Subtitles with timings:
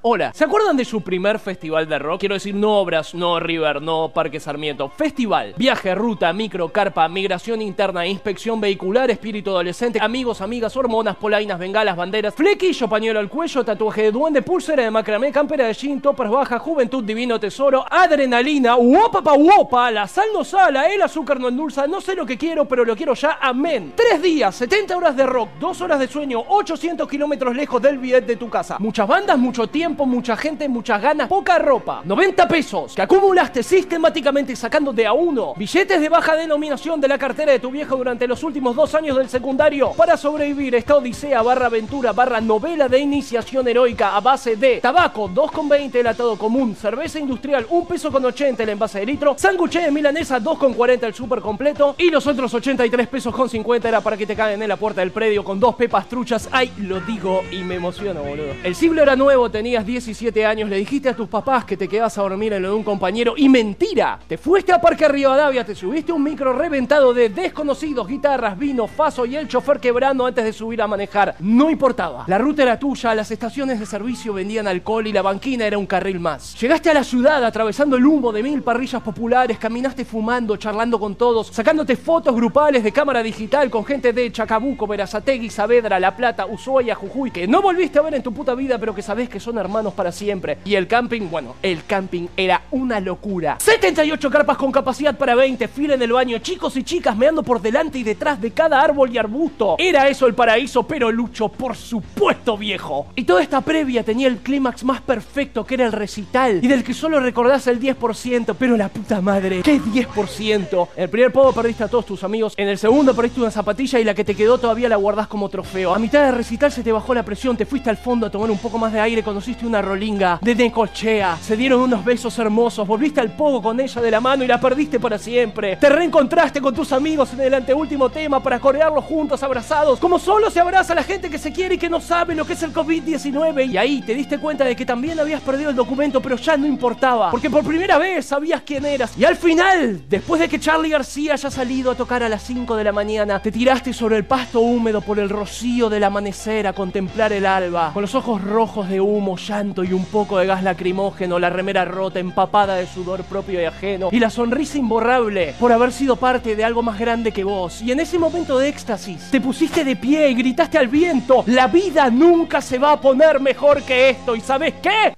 [0.00, 2.20] Hola, ¿se acuerdan de su primer festival de rock?
[2.20, 4.88] Quiero decir, no obras, no River, no Parque Sarmiento.
[4.90, 5.54] Festival.
[5.56, 11.96] Viaje, ruta, micro, carpa, migración interna, inspección vehicular, espíritu adolescente, amigos, amigas, hormonas, polainas, bengalas,
[11.96, 16.30] banderas, flequillo, pañuelo al cuello, tatuaje de duende, pulsera de macramé, campera de jean, toppers
[16.30, 21.88] baja, juventud, divino tesoro, adrenalina, uopa uopa, la sal no sala, el azúcar no endulza,
[21.88, 23.94] no sé lo que quiero, pero lo quiero ya, amén.
[23.96, 28.24] Tres días, 70 horas de rock, dos horas de sueño, 800 kilómetros lejos del bidet
[28.24, 28.76] de tu casa.
[28.78, 32.02] Muchas bandas, mucho tiempo mucha gente, muchas ganas, poca ropa.
[32.04, 37.18] 90 pesos que acumulaste sistemáticamente sacando de a uno billetes de baja denominación de la
[37.18, 41.42] cartera de tu viejo durante los últimos dos años del secundario para sobrevivir esta odisea
[41.42, 46.76] barra aventura barra novela de iniciación heroica a base de tabaco 2,20 el atado común,
[46.76, 51.14] cerveza industrial 1 peso con 80 el envase de litro, sándwich de milanesa 2,40 el
[51.14, 54.68] super completo y los otros 83 pesos con 50 era para que te caigan en
[54.68, 56.48] la puerta del predio con dos pepas truchas.
[56.52, 58.54] Ay, lo digo y me emociono, boludo.
[58.62, 59.50] El siglo era nuevo,
[59.84, 62.70] tenías 17 años, le dijiste a tus papás que te quedas a dormir en lo
[62.70, 64.18] de un compañero y mentira.
[64.26, 69.24] Te fuiste a Parque Rivadavia, te subiste un micro reventado de desconocidos, guitarras, vino, faso
[69.24, 71.36] y el chofer quebrando antes de subir a manejar.
[71.40, 72.24] No importaba.
[72.26, 75.86] La ruta era tuya, las estaciones de servicio vendían alcohol y la banquina era un
[75.86, 76.58] carril más.
[76.60, 81.14] Llegaste a la ciudad atravesando el humo de mil parrillas populares, caminaste fumando, charlando con
[81.14, 86.46] todos, sacándote fotos grupales de cámara digital con gente de Chacabuco, Verazategui, Saavedra, La Plata,
[86.46, 89.38] Ushuaia, Jujuy, que no volviste a ver en tu puta vida, pero que sabés que
[89.38, 90.58] son hermanos hermanos para siempre.
[90.64, 93.58] Y el camping, bueno, el camping era una locura.
[93.60, 97.60] 78 carpas con capacidad para 20, fila en el baño, chicos y chicas meando por
[97.60, 99.76] delante y detrás de cada árbol y arbusto.
[99.78, 103.08] Era eso el paraíso, pero Lucho, por supuesto, viejo.
[103.14, 106.82] Y toda esta previa tenía el clímax más perfecto, que era el recital, y del
[106.82, 110.88] que solo recordás el 10%, pero la puta madre, ¿qué 10%?
[110.96, 113.98] En el primer pogo perdiste a todos tus amigos, en el segundo perdiste una zapatilla
[114.00, 115.94] y la que te quedó todavía la guardás como trofeo.
[115.94, 118.50] A mitad del recital se te bajó la presión, te fuiste al fondo a tomar
[118.50, 121.38] un poco más de aire, conociste una rolinga de Necochea.
[121.40, 122.86] Se dieron unos besos hermosos.
[122.86, 125.76] Volviste al pogo con ella de la mano y la perdiste para siempre.
[125.76, 129.98] Te reencontraste con tus amigos en el anteúltimo tema para corearlos juntos, abrazados.
[129.98, 132.54] Como solo se abraza la gente que se quiere y que no sabe lo que
[132.54, 133.70] es el COVID-19.
[133.70, 136.66] Y ahí te diste cuenta de que también habías perdido el documento, pero ya no
[136.66, 137.30] importaba.
[137.30, 139.16] Porque por primera vez sabías quién eras.
[139.16, 142.76] Y al final, después de que Charlie García haya salido a tocar a las 5
[142.76, 146.72] de la mañana, te tiraste sobre el pasto húmedo por el rocío del amanecer a
[146.72, 147.92] contemplar el alba.
[147.92, 151.84] Con los ojos rojos de humo llanto y un poco de gas lacrimógeno, la remera
[151.84, 156.54] rota, empapada de sudor propio y ajeno, y la sonrisa imborrable por haber sido parte
[156.54, 157.80] de algo más grande que vos.
[157.82, 161.66] Y en ese momento de éxtasis, te pusiste de pie y gritaste al viento, la
[161.66, 164.36] vida nunca se va a poner mejor que esto.
[164.36, 165.14] ¿Y sabes qué?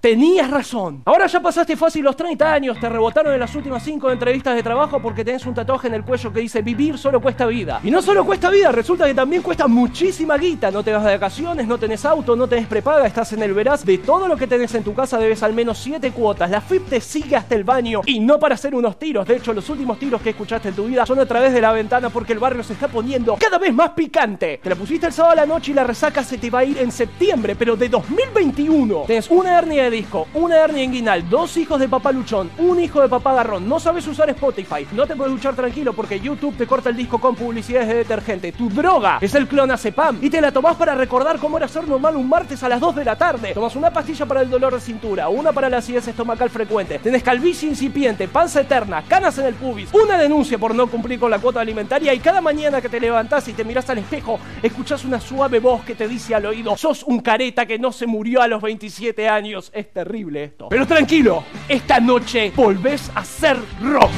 [0.00, 1.02] Tenías razón.
[1.04, 4.62] Ahora ya pasaste fácil los 30 años, te rebotaron en las últimas 5 entrevistas de
[4.62, 7.80] trabajo porque tenés un tatuaje en el cuello que dice vivir solo cuesta vida.
[7.82, 10.70] Y no solo cuesta vida, resulta que también cuesta muchísima guita.
[10.70, 13.84] No te vas de vacaciones, no tenés auto, no tenés prepaga, estás en el veraz.
[13.84, 16.50] De todo lo que tenés en tu casa debes al menos 7 cuotas.
[16.50, 19.26] La FIP te sigue hasta el baño y no para hacer unos tiros.
[19.26, 21.72] De hecho, los últimos tiros que escuchaste en tu vida son a través de la
[21.72, 24.60] ventana porque el barrio se está poniendo cada vez más picante.
[24.62, 26.64] Te la pusiste el sábado a la noche y la resaca se te va a
[26.64, 29.04] ir en septiembre, pero de 2021.
[29.06, 33.00] Tenés una hernia de disco, una hernia inguinal, dos hijos de papá luchón, un hijo
[33.00, 36.66] de papá garrón, no sabes usar Spotify, no te puedes luchar tranquilo porque YouTube te
[36.66, 38.50] corta el disco con publicidades de detergente.
[38.50, 42.16] Tu droga es el clonazepam y te la tomás para recordar cómo era ser normal
[42.16, 43.54] un martes a las 2 de la tarde.
[43.54, 47.22] Tomas una pastilla para el dolor de cintura, una para la acidez estomacal frecuente, tenés
[47.22, 51.38] calvicie incipiente, panza eterna, canas en el pubis, una denuncia por no cumplir con la
[51.38, 55.20] cuota alimentaria y cada mañana que te levantás y te mirás al espejo, escuchás una
[55.20, 58.48] suave voz que te dice al oído, sos un careta que no se murió a
[58.48, 59.70] los 27 años.
[59.76, 60.70] Es terrible esto.
[60.70, 64.10] Pero tranquilo, esta noche volvés a ser rock.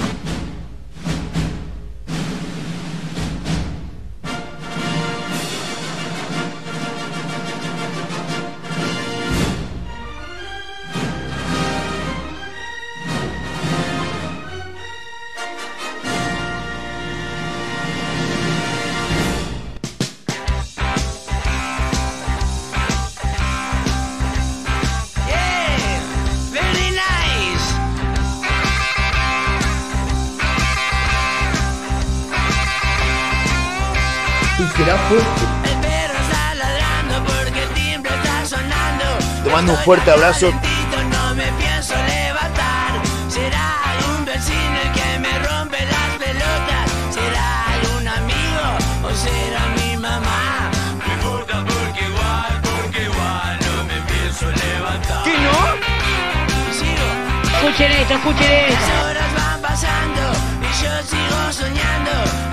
[57.69, 58.87] Escuchen esto, escuchen esto.
[58.87, 60.33] Las horas van pasando
[60.63, 62.48] y yo sigo soñando.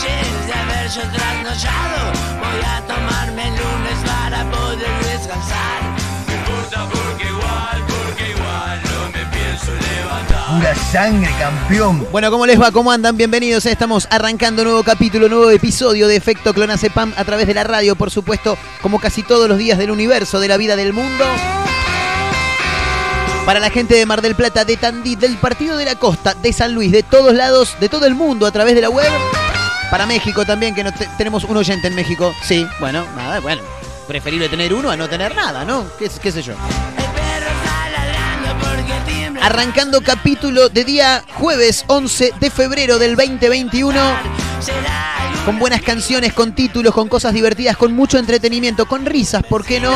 [0.00, 5.82] Noches de haber yo trasnochado, voy a tomarme el lunes para poder descansar.
[6.26, 10.58] No importa porque igual, porque igual no me pienso levantar.
[10.58, 12.06] Pura sangre, campeón.
[12.10, 12.70] Bueno, ¿cómo les va?
[12.70, 13.16] ¿Cómo andan?
[13.16, 13.66] Bienvenidos.
[13.66, 17.64] Estamos arrancando un nuevo capítulo, un nuevo episodio de Efecto Clonacepam a través de la
[17.64, 21.24] radio, por supuesto, como casi todos los días del universo, de la vida del mundo.
[23.44, 26.52] Para la gente de Mar del Plata, de Tandí, del Partido de la Costa, de
[26.52, 29.10] San Luis, de todos lados, de todo el mundo a través de la web.
[29.90, 32.32] Para México también, que no te- tenemos un oyente en México.
[32.44, 33.62] Sí, bueno, nada, bueno.
[34.06, 35.84] Preferible tener uno a no tener nada, ¿no?
[35.98, 36.54] ¿Qué, qué sé yo?
[39.42, 43.98] Arrancando capítulo de día jueves 11 de febrero del 2021.
[44.60, 49.42] Será algún Con buenas canciones, con títulos, con cosas divertidas, con mucho entretenimiento, con risas,
[49.44, 49.92] ¿por qué no?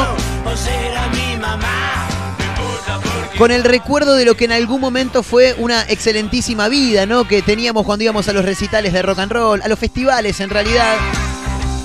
[3.38, 7.26] Con el recuerdo de lo que en algún momento fue una excelentísima vida, ¿no?
[7.26, 10.50] Que teníamos cuando íbamos a los recitales de rock and roll, a los festivales en
[10.50, 10.96] realidad.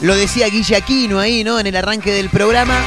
[0.02, 1.60] Lo decía Guille Aquino ahí, ¿no?
[1.60, 2.80] En el arranque del programa.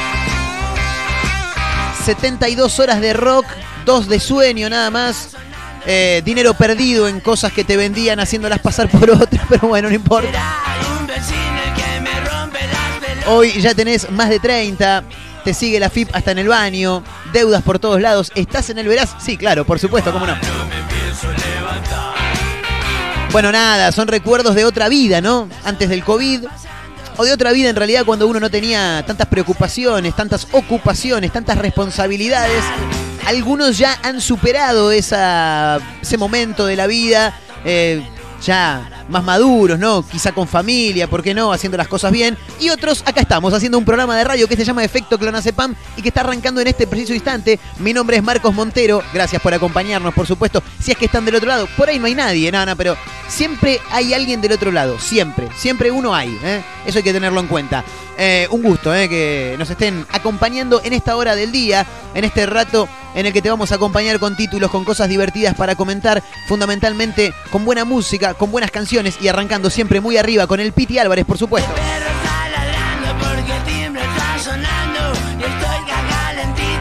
[2.05, 3.45] 72 horas de rock,
[3.85, 5.35] dos de sueño nada más.
[5.85, 9.95] Eh, dinero perdido en cosas que te vendían haciéndolas pasar por otras, pero bueno, no
[9.95, 10.41] importa.
[13.27, 15.03] Hoy ya tenés más de 30,
[15.43, 18.31] te sigue la FIP hasta en el baño, deudas por todos lados.
[18.35, 19.15] ¿Estás en el Verás?
[19.19, 20.35] Sí, claro, por supuesto, cómo no.
[23.31, 25.49] Bueno, nada, son recuerdos de otra vida, ¿no?
[25.63, 26.45] Antes del COVID.
[27.17, 31.57] O de otra vida en realidad cuando uno no tenía tantas preocupaciones, tantas ocupaciones, tantas
[31.59, 32.63] responsabilidades.
[33.27, 38.03] Algunos ya han superado ese momento de la vida, eh,
[38.43, 40.05] ya más maduros, ¿no?
[40.05, 41.53] Quizá con familia, ¿por qué no?
[41.53, 42.37] Haciendo las cosas bien.
[42.59, 46.01] Y otros, acá estamos, haciendo un programa de radio que se llama Efecto Clonacepam y
[46.01, 47.59] que está arrancando en este preciso instante.
[47.79, 50.61] Mi nombre es Marcos Montero, gracias por acompañarnos, por supuesto.
[50.81, 52.97] Si es que están del otro lado, por ahí no hay nadie, no, pero
[53.29, 56.61] siempre hay alguien del otro lado, siempre, siempre uno hay, ¿eh?
[56.85, 57.83] Eso hay que tenerlo en cuenta.
[58.17, 59.09] Eh, un gusto ¿eh?
[59.09, 63.41] que nos estén acompañando en esta hora del día, en este rato en el que
[63.41, 68.33] te vamos a acompañar con títulos, con cosas divertidas para comentar, fundamentalmente con buena música,
[68.33, 71.71] con buenas canciones y arrancando siempre muy arriba con el Piti Álvarez, por supuesto.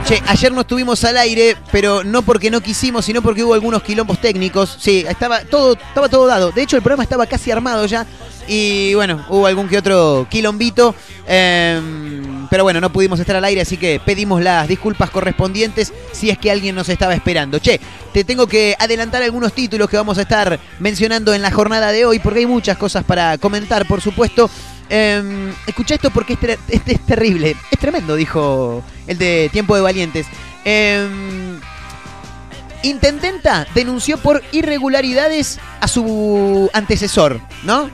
[0.05, 3.83] Che, ayer no estuvimos al aire, pero no porque no quisimos, sino porque hubo algunos
[3.83, 4.77] quilombos técnicos.
[4.81, 6.51] Sí, estaba todo, estaba todo dado.
[6.51, 8.05] De hecho, el programa estaba casi armado ya.
[8.49, 10.95] Y bueno, hubo algún que otro quilombito.
[11.27, 16.29] em, pero bueno, no pudimos estar al aire, así que pedimos las disculpas correspondientes si
[16.29, 17.61] es que alguien nos estaba esperando.
[17.61, 17.81] Che,
[18.13, 22.05] te tengo que adelantar algunos títulos que vamos a estar mencionando en la jornada de
[22.05, 24.51] hoy, porque hay muchas cosas para comentar, por supuesto.
[24.91, 27.57] Eh, escucha esto porque es, ter- es- es terrible.
[27.71, 30.27] Es tremendo, dijo el de Tiempo de Valientes.
[30.65, 31.09] Eh,
[32.85, 37.89] Intendenta denunció por irregularidades a su antecesor, ¿no?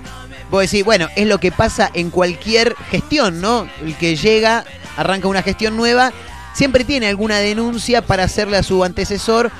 [0.51, 3.69] Vos decís, bueno, es lo que pasa en cualquier gestión, ¿no?
[3.85, 4.65] El que llega,
[4.97, 6.11] arranca una gestión nueva,
[6.55, 9.51] siempre tiene alguna denuncia para hacerle a su antecesor.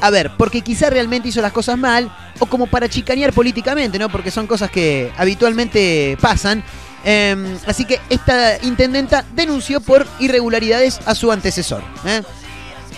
[0.00, 4.08] A ver, porque quizá realmente hizo las cosas mal o como para chicanear políticamente, ¿no?
[4.08, 6.64] Porque son cosas que habitualmente pasan.
[7.04, 11.82] Eh, así que esta intendenta denunció por irregularidades a su antecesor.
[12.06, 12.22] ¿eh?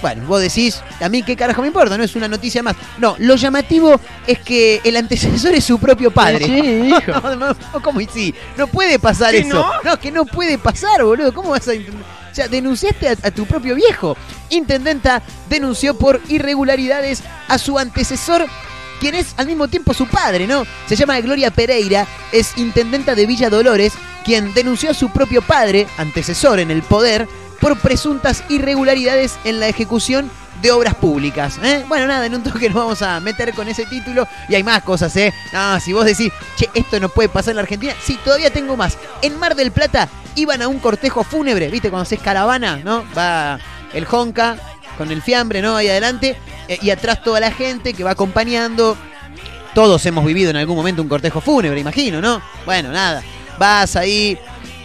[0.03, 2.75] Bueno, vos decís, a mí qué carajo me importa, no es una noticia más.
[2.99, 6.45] No, lo llamativo es que el antecesor es su propio padre.
[6.45, 7.13] Sí, hijo.
[7.21, 8.35] No, no, no, ¿cómo y sí?
[8.57, 9.65] No puede pasar eso.
[9.85, 9.99] No?
[9.99, 11.33] que no puede pasar, boludo.
[11.33, 14.17] ¿Cómo vas a O sea, denunciaste a, a tu propio viejo.
[14.51, 18.47] Intendenta denunció por irregularidades a su antecesor,
[19.01, 20.65] quien es al mismo tiempo su padre, ¿no?
[20.89, 23.93] Se llama Gloria Pereira, es intendenta de Villa Dolores,
[24.25, 27.29] quien denunció a su propio padre, antecesor en el poder,
[27.63, 30.29] por presuntas irregularidades en la ejecución
[30.61, 31.61] de obras públicas.
[31.63, 31.85] ¿eh?
[31.89, 34.83] Bueno, nada, en un toque nos vamos a meter con ese título y hay más
[34.83, 35.33] cosas, ¿eh?
[35.53, 38.77] No, si vos decís, che, esto no puede pasar en la Argentina, sí, todavía tengo
[38.77, 38.99] más.
[39.23, 41.89] En Mar del Plata iban a un cortejo fúnebre, ¿viste?
[41.89, 43.05] Cuando haces caravana, ¿no?
[43.17, 43.61] Va
[43.93, 44.57] el Jonca
[44.99, 45.77] con el fiambre, ¿no?
[45.77, 48.97] Ahí adelante, eh, y atrás toda la gente que va acompañando.
[49.73, 52.43] Todos hemos vivido en algún momento un cortejo fúnebre, imagino, ¿no?
[52.67, 53.23] Bueno, nada.
[53.57, 54.37] Vas ahí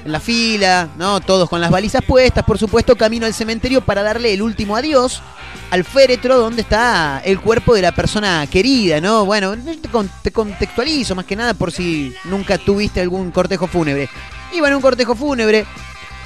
[0.07, 1.19] en la fila, ¿no?
[1.19, 5.21] Todos con las balizas puestas, por supuesto, camino al cementerio para darle el último adiós
[5.69, 9.25] al féretro donde está el cuerpo de la persona querida, ¿no?
[9.25, 14.09] Bueno, te, con- te contextualizo más que nada por si nunca tuviste algún cortejo fúnebre.
[14.53, 15.65] Iban a un cortejo fúnebre,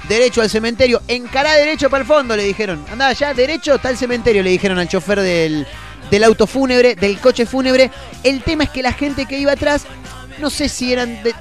[0.07, 2.85] derecho al cementerio, encará derecho para el fondo, le dijeron.
[2.91, 5.65] Andá allá, derecho, está el cementerio, le dijeron al chofer del,
[6.11, 7.89] del auto fúnebre, del coche fúnebre.
[8.23, 9.85] El tema es que la gente que iba atrás,
[10.39, 11.33] no sé si eran de,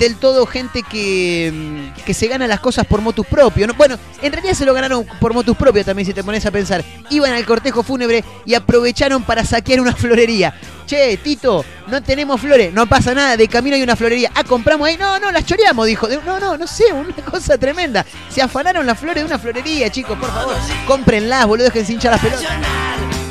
[0.00, 3.66] del todo gente que, que se gana las cosas por motus propio.
[3.66, 3.74] ¿no?
[3.74, 6.82] Bueno, en realidad se lo ganaron por motus propio también, si te pones a pensar.
[7.10, 10.54] Iban al cortejo fúnebre y aprovecharon para saquear una florería.
[10.86, 14.32] Che, Tito, no tenemos flores, no pasa nada, de camino hay una florería.
[14.34, 14.96] Ah, compramos ahí.
[14.96, 16.08] No, no, las choreamos, dijo.
[16.24, 18.04] No, no, no sé, una cosa tremenda.
[18.30, 20.56] Se afanaron las flores de una florería, chicos, por favor.
[20.86, 22.48] Cómprenlas, boludo, dejen hinchar las pelotas.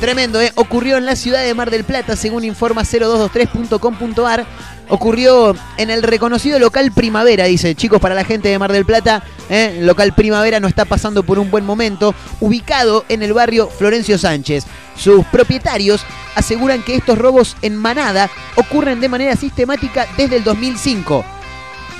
[0.00, 0.50] Tremendo, ¿eh?
[0.54, 4.46] Ocurrió en la ciudad de Mar del Plata, según informa 0223.com.ar.
[4.88, 7.74] Ocurrió en el reconocido local Primavera, dice.
[7.74, 9.80] Chicos, para la gente de Mar del Plata, ¿eh?
[9.82, 12.14] local Primavera no está pasando por un buen momento.
[12.40, 14.64] Ubicado en el barrio Florencio Sánchez.
[14.96, 16.02] Sus propietarios
[16.34, 21.24] aseguran que estos robos en manada ocurren de manera sistemática desde el 2005.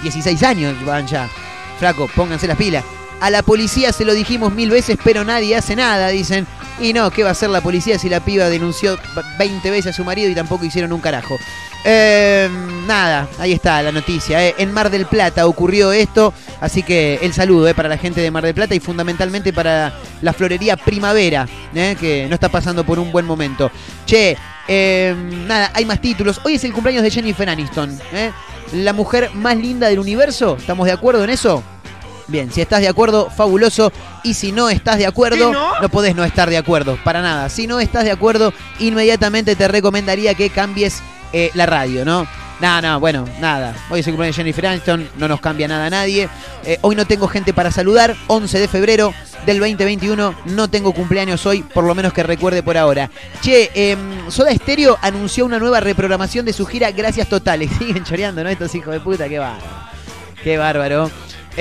[0.03, 1.29] 16 años van ya.
[2.17, 2.85] Pónganse las pilas.
[3.21, 6.47] A la policía se lo dijimos mil veces, pero nadie hace nada, dicen.
[6.81, 8.99] Y no, ¿qué va a hacer la policía si la piba denunció
[9.39, 11.37] 20 veces a su marido y tampoco hicieron un carajo?
[11.85, 12.49] Eh,
[12.87, 14.47] nada, ahí está la noticia.
[14.47, 14.55] eh.
[14.59, 18.31] En Mar del Plata ocurrió esto, así que el saludo eh, para la gente de
[18.31, 22.99] Mar del Plata y fundamentalmente para la florería Primavera, eh, que no está pasando por
[22.99, 23.71] un buen momento.
[24.07, 24.37] Che,
[24.69, 25.15] eh,
[25.47, 26.41] nada, hay más títulos.
[26.45, 27.99] Hoy es el cumpleaños de Jennifer Aniston,
[28.73, 30.57] la mujer más linda del universo.
[30.59, 31.63] ¿Estamos de acuerdo en eso?
[32.31, 33.93] Bien, si estás de acuerdo, fabuloso.
[34.23, 35.89] Y si no estás de acuerdo, no?
[35.91, 37.49] podés no estar de acuerdo, para nada.
[37.49, 42.27] Si no estás de acuerdo, inmediatamente te recomendaría que cambies eh, la radio, ¿no?
[42.61, 43.75] No, no, bueno, nada.
[43.89, 46.29] Hoy es el cumpleaños de Jennifer Aniston, no nos cambia nada a nadie.
[46.65, 49.15] Eh, hoy no tengo gente para saludar, 11 de febrero
[49.47, 53.11] del 2021, no tengo cumpleaños hoy, por lo menos que recuerde por ahora.
[53.41, 53.97] Che, eh,
[54.29, 57.71] Soda Stereo anunció una nueva reprogramación de su gira Gracias Totales.
[57.79, 58.51] Siguen choreando, ¿no?
[58.51, 59.91] Estos hijos de puta, qué bárbaro.
[60.45, 61.11] Qué bárbaro.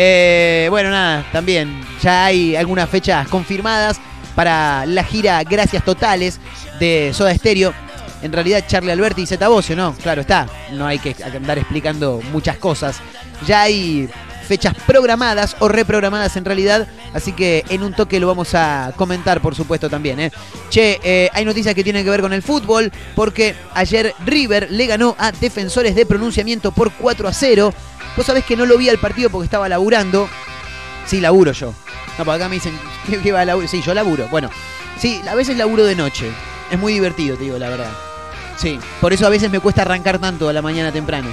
[0.02, 4.00] Eh, bueno, nada, también ya hay algunas fechas confirmadas
[4.34, 6.40] para la gira Gracias Totales
[6.80, 7.74] de Soda Stereo.
[8.22, 9.94] En realidad, Charlie Alberti y Zeta Bosio, ¿no?
[9.96, 13.02] Claro está, no hay que andar explicando muchas cosas.
[13.46, 14.08] Ya hay
[14.48, 19.42] fechas programadas o reprogramadas en realidad, así que en un toque lo vamos a comentar,
[19.42, 20.22] por supuesto, también.
[20.22, 20.32] ¿eh?
[20.70, 24.88] Che, eh, hay noticias que tienen que ver con el fútbol, porque ayer River le
[24.88, 27.74] ganó a Defensores de Pronunciamiento por 4 a 0.
[28.16, 30.30] Vos sabés que no lo vi al partido porque estaba laburando.
[31.06, 31.74] Sí, laburo yo.
[32.18, 32.78] No, por acá me dicen
[33.24, 33.68] que va a laburo.
[33.68, 34.28] Sí, yo laburo.
[34.30, 34.50] Bueno,
[34.98, 36.30] sí, a veces laburo de noche.
[36.70, 37.92] Es muy divertido, te digo la verdad.
[38.58, 41.30] Sí, por eso a veces me cuesta arrancar tanto a la mañana temprano.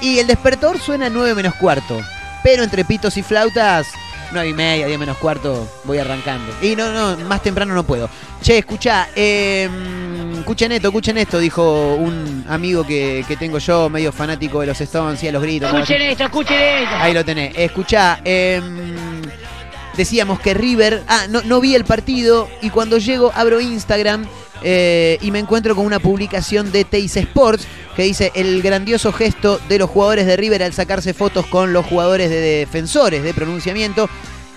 [0.00, 2.00] Y el despertador suena a 9 menos cuarto.
[2.42, 3.88] Pero entre pitos y flautas,
[4.32, 6.52] 9 y media, 10 menos cuarto, voy arrancando.
[6.62, 8.08] Y no, no, más temprano no puedo.
[8.42, 9.68] Che, escucha, eh,
[10.38, 14.80] escuchen esto, escuchen esto, dijo un amigo que, que tengo yo, medio fanático de los
[14.80, 15.72] Stones y a los gritos.
[15.72, 16.94] Escuchen esto, escuchen esto.
[16.96, 17.56] Ahí lo tenés.
[17.56, 19.22] Escuchá, em,
[19.96, 21.02] decíamos que River.
[21.08, 24.26] Ah, no, no vi el partido y cuando llego abro Instagram
[24.62, 29.60] eh, y me encuentro con una publicación de Teis Sports que dice el grandioso gesto
[29.68, 34.08] de los jugadores de River al sacarse fotos con los jugadores de defensores de pronunciamiento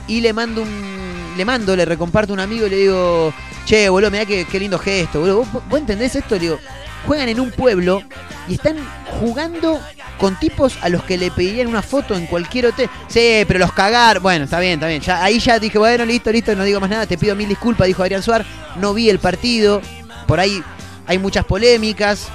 [0.07, 1.03] y le mando un.
[1.37, 3.33] Le mando, le recomparto a un amigo y le digo,
[3.65, 5.37] che, boludo, mirá qué, qué lindo gesto, boludo.
[5.37, 6.35] ¿Vos, vos entendés esto?
[6.35, 6.59] Le digo,
[7.05, 8.01] juegan en un pueblo
[8.47, 8.77] y están
[9.19, 9.79] jugando
[10.17, 12.89] con tipos a los que le pedirían una foto en cualquier hotel.
[13.07, 14.19] Sí, pero los cagar.
[14.19, 15.01] Bueno, está bien, está bien.
[15.01, 17.05] Ya, ahí ya dije, bueno, listo, listo, no digo más nada.
[17.05, 18.45] Te pido mil disculpas, dijo Adrián Suar.
[18.77, 19.81] No vi el partido.
[20.27, 20.63] Por ahí
[21.07, 22.27] hay muchas polémicas.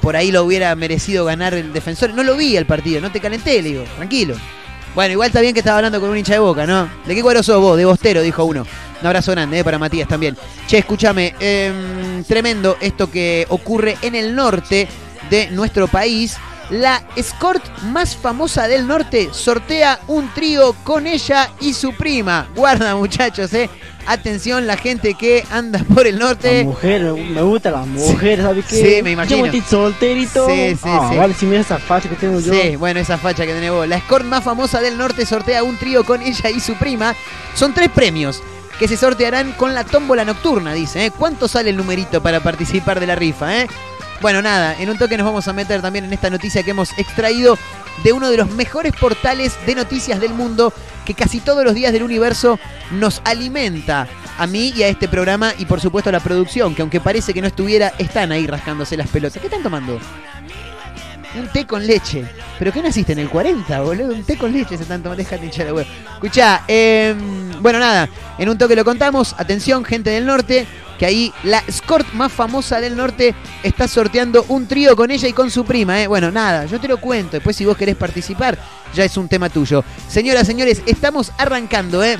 [0.00, 2.14] Por ahí lo hubiera merecido ganar el defensor.
[2.14, 4.36] No lo vi el partido, no te calenté, le digo, tranquilo.
[4.96, 6.88] Bueno, igual está bien que estaba hablando con un hincha de boca, ¿no?
[7.04, 7.76] ¿De qué cuadro sos vos?
[7.76, 8.64] De Bostero, dijo uno.
[9.02, 10.34] Un abrazo grande eh, para Matías también.
[10.66, 14.88] Che, escúchame, em, tremendo esto que ocurre en el norte
[15.28, 16.38] de nuestro país.
[16.70, 22.48] La escort más famosa del norte sortea un trío con ella y su prima.
[22.56, 23.70] Guarda, muchachos, eh.
[24.08, 26.58] Atención, la gente que anda por el norte.
[26.58, 28.96] La mujer, me gusta la mujer, ¿sabes qué?
[28.96, 29.38] Sí, me imagino.
[29.38, 30.46] Yo estoy solterito.
[30.48, 31.16] Sí, sí, Ah, sí.
[31.16, 32.52] Vale, si mira esa facha que tengo yo.
[32.52, 33.86] Sí, bueno, esa facha que tenés vos.
[33.88, 37.14] La escort más famosa del norte sortea un trío con ella y su prima.
[37.54, 38.42] Son tres premios
[38.78, 41.06] que se sortearán con la tómbola nocturna, dice.
[41.06, 41.10] ¿eh?
[41.10, 43.62] ¿Cuánto sale el numerito para participar de la rifa?
[43.62, 43.66] Eh?
[44.20, 46.96] Bueno, nada, en un toque nos vamos a meter también en esta noticia que hemos
[46.98, 47.58] extraído
[48.02, 50.72] de uno de los mejores portales de noticias del mundo
[51.04, 52.58] que casi todos los días del universo
[52.90, 54.08] nos alimenta
[54.38, 57.32] a mí y a este programa y por supuesto a la producción, que aunque parece
[57.32, 59.40] que no estuviera, están ahí rascándose las pelotas.
[59.40, 59.98] ¿Qué están tomando?
[61.38, 62.24] Un té con leche.
[62.58, 64.14] ¿Pero qué naciste en el 40, boludo?
[64.14, 65.22] Un té con leche se están tomando.
[65.22, 65.88] Déjate hinchar la huevo.
[66.14, 67.14] Escuchá, eh,
[67.60, 68.08] bueno, nada.
[68.38, 69.34] En un toque lo contamos.
[69.38, 70.66] Atención, gente del norte.
[70.98, 75.34] Que ahí la escort más famosa del norte está sorteando un trío con ella y
[75.34, 76.00] con su prima.
[76.00, 76.06] ¿eh?
[76.06, 77.32] Bueno, nada, yo te lo cuento.
[77.32, 78.56] Después, si vos querés participar,
[78.94, 79.84] ya es un tema tuyo.
[80.08, 82.16] Señoras, señores, estamos arrancando, ¿eh?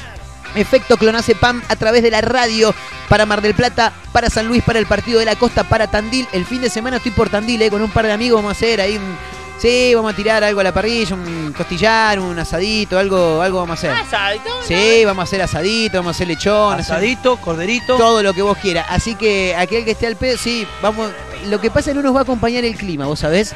[0.57, 2.75] Efecto Clonazepam a través de la radio
[3.09, 6.27] para Mar del Plata, para San Luis, para el Partido de la Costa, para Tandil.
[6.33, 8.39] El fin de semana estoy por Tandil, eh, con un par de amigos.
[8.39, 9.17] Vamos a hacer ahí un,
[9.59, 13.71] Sí, vamos a tirar algo a la parrilla, un costillar, un asadito, algo, algo vamos
[13.71, 13.91] a hacer.
[13.91, 14.51] Asadito.
[14.63, 17.97] Sí, vamos a hacer asadito, vamos a hacer lechón, hacer Asadito, corderito.
[17.97, 18.87] todo lo que vos quieras.
[18.91, 21.11] Así que aquel que esté al pedo, sí, vamos.
[21.47, 23.55] Lo que pasa es que no nos va a acompañar el clima, vos sabés.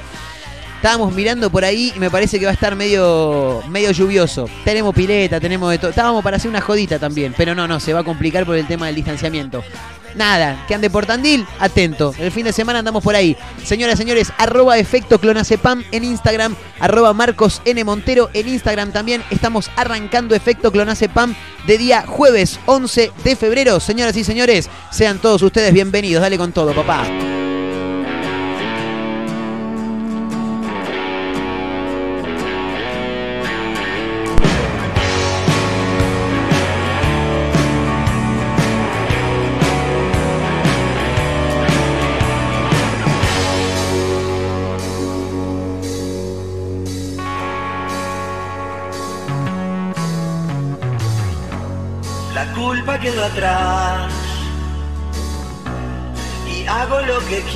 [0.80, 4.48] Estábamos mirando por ahí y me parece que va a estar medio, medio lluvioso.
[4.64, 5.90] Tenemos pileta, tenemos de todo.
[5.90, 8.66] Estábamos para hacer una jodita también, pero no, no, se va a complicar por el
[8.66, 9.62] tema del distanciamiento.
[10.14, 12.14] Nada, que ande por Tandil, atento.
[12.18, 13.36] El fin de semana andamos por ahí.
[13.62, 17.84] Señoras, señores, arroba efecto clonacepam en Instagram, arroba Marcos N.
[17.84, 19.22] Montero en Instagram también.
[19.28, 21.34] Estamos arrancando efecto clonacepam
[21.66, 23.80] de día jueves 11 de febrero.
[23.80, 26.22] Señoras y señores, sean todos ustedes bienvenidos.
[26.22, 27.04] Dale con todo, papá.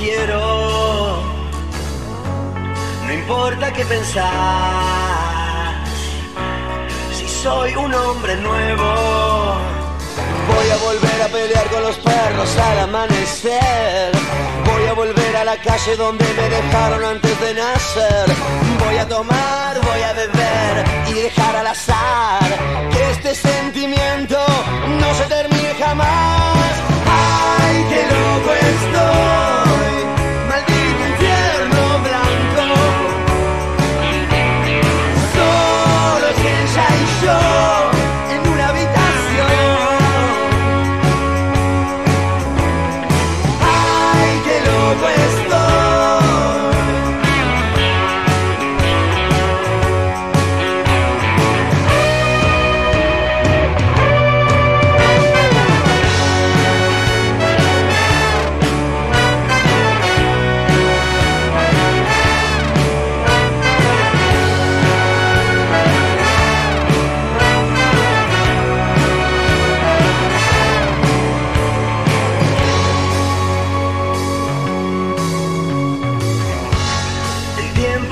[0.05, 1.23] Quiero.
[3.05, 4.25] No importa qué pensar,
[7.17, 8.89] si soy un hombre nuevo.
[10.51, 14.11] Voy a volver a pelear con los perros al amanecer.
[14.69, 18.27] Voy a volver a la calle donde me dejaron antes de nacer.
[18.83, 20.73] Voy a tomar, voy a beber
[21.09, 22.47] y dejar al azar
[22.91, 24.37] que este sentimiento
[25.01, 26.73] no se termine jamás.
[27.07, 29.64] ¡Ay, qué loco estoy!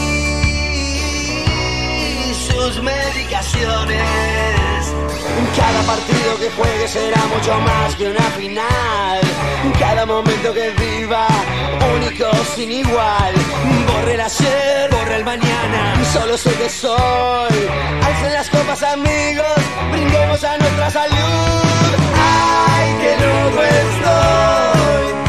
[2.34, 4.67] sus medicaciones.
[5.56, 9.20] Cada partido que juegue será mucho más que una final.
[9.78, 11.26] Cada momento que viva,
[11.96, 13.34] único sin igual.
[13.86, 16.04] Borre el ayer, borre el mañana.
[16.12, 17.58] Solo sé que soy.
[18.02, 19.58] Alcen las copas, amigos.
[19.92, 21.90] Brindemos a nuestra salud.
[22.14, 25.27] ¡Ay, qué loco estoy!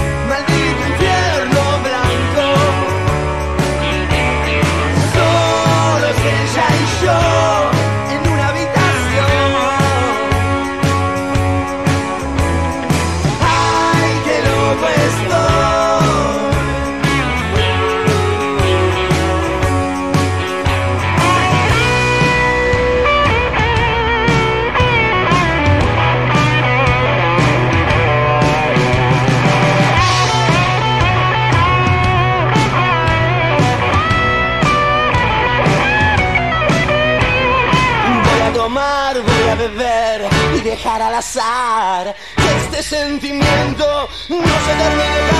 [41.21, 45.38] Este sentimiento no se termine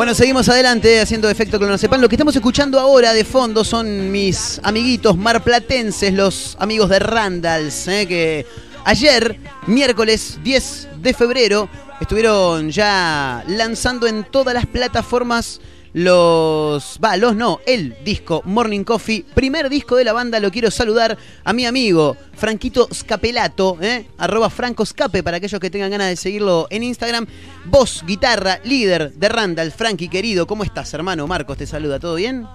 [0.00, 2.00] Bueno, seguimos adelante haciendo efecto clonocepan.
[2.00, 7.86] Lo que estamos escuchando ahora de fondo son mis amiguitos marplatenses, los amigos de Randalls,
[7.86, 8.46] eh, que
[8.86, 11.68] ayer, miércoles 10 de febrero,
[12.00, 15.60] estuvieron ya lanzando en todas las plataformas
[15.92, 17.00] los...
[17.02, 21.16] Va, los no, el disco Morning Coffee, primer disco de la banda, lo quiero saludar
[21.44, 24.06] a mi amigo Franquito Scapelato, ¿eh?
[24.18, 27.26] arroba Franco Scape para aquellos que tengan ganas de seguirlo en Instagram.
[27.66, 31.26] Voz, guitarra, líder de Randall, Frankie querido, ¿cómo estás hermano?
[31.26, 32.46] Marcos te saluda, ¿todo bien?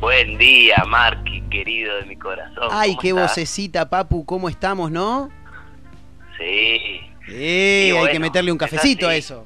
[0.00, 2.68] Buen día, Marky, querido de mi corazón.
[2.70, 3.30] Ay, ¿Cómo qué estás?
[3.30, 5.30] vocecita, papu, ¿cómo estamos, no?
[6.38, 7.00] Sí.
[7.28, 9.44] Eh, hay bueno, que meterle un es cafecito a eso.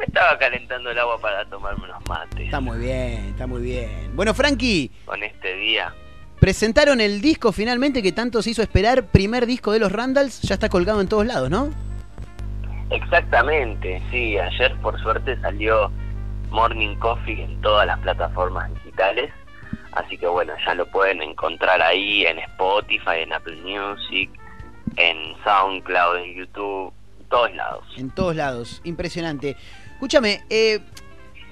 [0.00, 4.10] Me estaba calentando el agua para tomarme unos mates Está muy bien, está muy bien.
[4.16, 5.92] Bueno, Frankie, con este día.
[6.40, 9.04] presentaron el disco finalmente que tanto se hizo esperar.
[9.08, 11.68] Primer disco de los Randalls, ya está colgado en todos lados, ¿no?
[12.88, 14.38] Exactamente, sí.
[14.38, 15.92] Ayer por suerte salió
[16.48, 19.30] Morning Coffee en todas las plataformas digitales.
[19.92, 24.30] Así que bueno, ya lo pueden encontrar ahí en Spotify, en Apple Music,
[24.96, 27.84] en SoundCloud, en YouTube, en todos lados.
[27.96, 29.56] En todos lados, impresionante.
[30.00, 30.80] Escúchame, eh,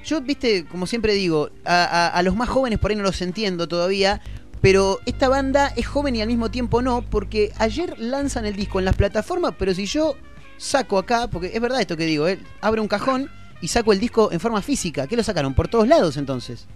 [0.03, 3.21] yo, viste, como siempre digo, a, a- a los más jóvenes por ahí no los
[3.21, 4.23] entiendo todavía,
[4.63, 8.79] pero esta banda es joven y al mismo tiempo no, porque ayer lanzan el disco
[8.79, 10.17] en las plataformas, pero si yo
[10.57, 13.31] saco acá, porque es verdad esto que digo, eh, abro un cajón
[13.61, 15.53] y saco el disco en forma física, ¿qué lo sacaron?
[15.53, 16.67] ¿Por todos lados entonces?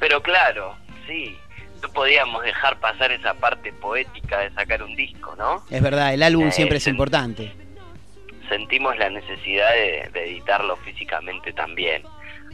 [0.00, 0.74] Pero claro,
[1.06, 1.36] sí,
[1.82, 5.62] no podíamos dejar pasar esa parte poética de sacar un disco, ¿no?
[5.68, 7.52] Es verdad, el álbum Eh, siempre es importante.
[8.48, 12.02] Sentimos la necesidad de, editarlo físicamente también.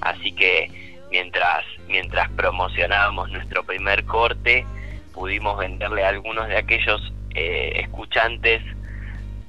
[0.01, 0.71] Así que
[1.11, 4.65] mientras, mientras promocionábamos nuestro primer corte,
[5.13, 8.63] pudimos venderle a algunos de aquellos eh, escuchantes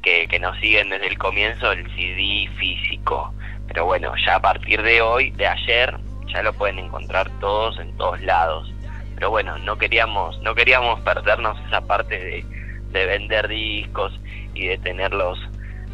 [0.02, 3.34] que, nos siguen desde el comienzo el CD físico.
[3.68, 5.96] Pero bueno, ya a partir de hoy, de ayer,
[6.28, 8.72] ya lo pueden encontrar todos en todos lados.
[9.16, 12.46] Pero bueno, no queríamos, no queríamos perdernos esa parte de,
[12.92, 14.20] de vender discos
[14.54, 15.14] y de tener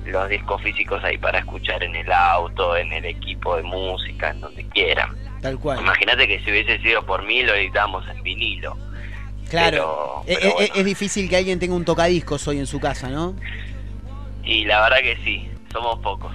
[0.10, 4.41] los, discos físicos ahí para escuchar en el auto, en el equipo de música, en
[4.41, 5.15] donde quieran.
[5.41, 5.80] Tal cual.
[5.80, 8.78] Imagínate que si hubiese sido por mí lo editábamos en vinilo.
[9.50, 10.74] Claro, pero- Eh, pero eh, bueno.
[10.76, 13.36] es difícil que alguien tenga un tocadiscos hoy en su casa, ¿no?
[14.43, 16.32] Y la verdad que sí, somos pocos.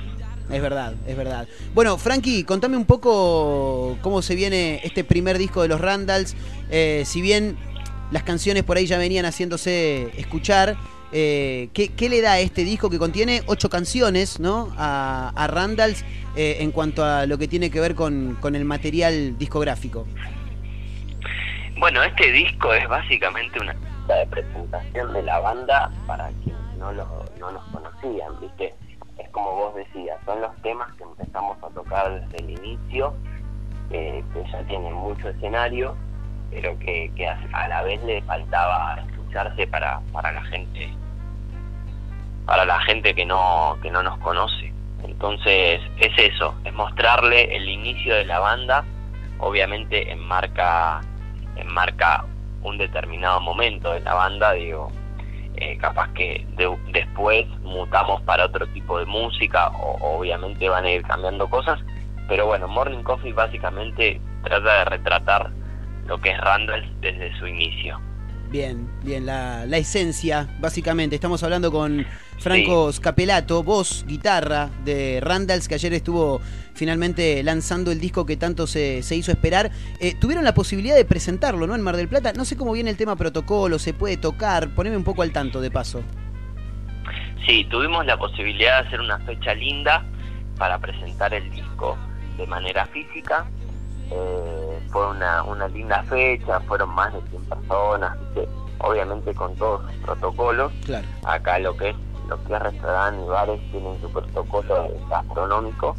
[0.51, 1.49] Es verdad, es verdad.
[1.75, 6.37] Bueno, Frankie, contame un poco cómo se viene este primer disco de los Randalls.
[6.71, 7.57] Eh, si bien
[8.11, 10.77] las canciones por ahí ya venían haciéndose escuchar,
[11.14, 14.72] eh, ¿qué, qué le da este disco que contiene ocho canciones, ¿no?
[14.77, 16.05] A, a Randalls
[16.37, 20.07] eh, en cuanto a lo que tiene que ver con, con el material discográfico.
[21.79, 26.92] Bueno, este disco es básicamente una lista de presentación de la banda para quienes no,
[26.92, 28.74] lo- no nos conocían, ¿viste?
[29.18, 33.14] Es como vos decías, son los temas que empezamos a tocar desde el inicio,
[33.90, 35.96] que ya tienen mucho escenario,
[36.50, 40.92] pero que, que a la vez le faltaba escucharse para, para la gente
[42.47, 44.73] para la gente que no que no nos conoce.
[45.03, 48.85] Entonces es eso, es mostrarle el inicio de la banda,
[49.39, 51.01] obviamente enmarca
[51.57, 52.25] enmarca
[52.63, 54.91] un determinado momento de la banda, digo,
[55.57, 60.91] eh, capaz que de- después mutamos para otro tipo de música, o obviamente van a
[60.91, 61.79] ir cambiando cosas,
[62.27, 65.51] pero bueno, Morning Coffee básicamente trata de retratar
[66.07, 68.01] lo que es Randall desde su inicio.
[68.55, 71.17] Bien, bien, la, la esencia, básicamente.
[71.17, 72.07] Estamos hablando con
[72.38, 76.40] Franco Scapelato, voz, guitarra de Randalls, que ayer estuvo
[76.73, 79.73] finalmente lanzando el disco que tanto se, se hizo esperar.
[79.99, 81.75] Eh, tuvieron la posibilidad de presentarlo, ¿no?
[81.75, 82.33] En Mar del Plata.
[82.33, 84.73] No sé cómo viene el tema protocolo, se puede tocar.
[84.73, 86.05] Poneme un poco al tanto de paso.
[87.49, 90.07] Sí, tuvimos la posibilidad de hacer una fecha linda
[90.59, 91.99] para presentar el disco
[92.37, 93.47] de manera física.
[94.12, 98.49] Eh, fue una, una linda fecha, fueron más de 100 personas, ¿viste?
[98.79, 100.73] obviamente con todos sus protocolos.
[100.85, 101.07] Claro.
[101.25, 101.97] Acá lo que es
[102.29, 105.97] lo que es restaurantes y bares tienen su protocolo gastronómico,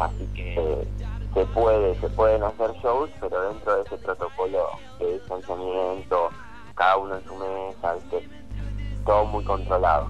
[0.00, 0.88] así que
[1.34, 4.66] se puede se pueden hacer shows, pero dentro de ese protocolo
[4.98, 6.30] de distanciamiento,
[6.74, 8.28] cada uno en su mesa, ¿viste?
[9.04, 10.08] todo muy controlado.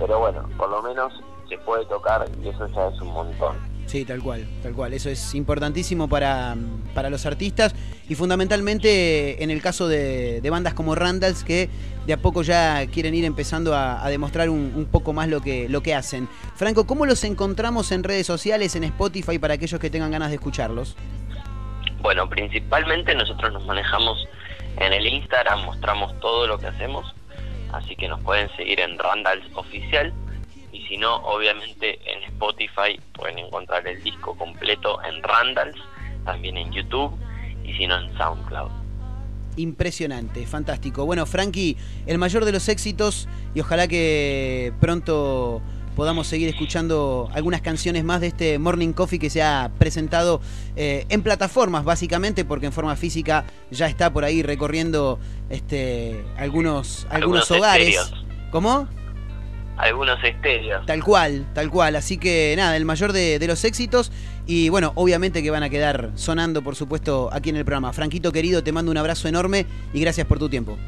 [0.00, 1.12] Pero bueno, por lo menos
[1.48, 3.56] se puede tocar y eso ya es un montón.
[3.88, 4.92] Sí, tal cual, tal cual.
[4.92, 6.54] Eso es importantísimo para,
[6.94, 7.74] para los artistas
[8.06, 11.70] y fundamentalmente en el caso de, bandas como Randalls que
[12.06, 15.70] de a poco ya quieren ir empezando a, demostrar un, un poco más lo que,
[15.70, 16.28] lo que hacen.
[16.54, 20.34] Franco, ¿cómo los encontramos en redes sociales, en Spotify, para aquellos que tengan ganas de
[20.34, 20.94] escucharlos?
[22.02, 24.18] Bueno, principalmente nosotros nos manejamos
[24.76, 27.06] en el Instagram, mostramos todo lo que hacemos,
[27.72, 30.12] así que nos pueden seguir en Randalls Oficial
[30.88, 35.78] si no, obviamente en Spotify pueden encontrar el disco completo en Randalls,
[36.24, 37.12] también en YouTube
[37.64, 38.70] y si no en SoundCloud.
[39.56, 41.04] Impresionante, fantástico.
[41.04, 45.60] Bueno, Frankie, el mayor de los éxitos y ojalá que pronto
[45.96, 50.40] podamos seguir escuchando algunas canciones más de este Morning Coffee que se ha presentado
[50.76, 55.18] eh, en plataformas básicamente porque en forma física ya está por ahí recorriendo
[55.50, 58.12] este algunos algunos, Algunos hogares.
[58.52, 58.86] ¿Cómo?
[59.78, 60.84] Algunos estéreos.
[60.86, 61.96] Tal cual, tal cual.
[61.96, 64.12] Así que nada, el mayor de, de los éxitos.
[64.46, 67.92] Y bueno, obviamente que van a quedar sonando, por supuesto, aquí en el programa.
[67.92, 70.78] Franquito querido, te mando un abrazo enorme y gracias por tu tiempo.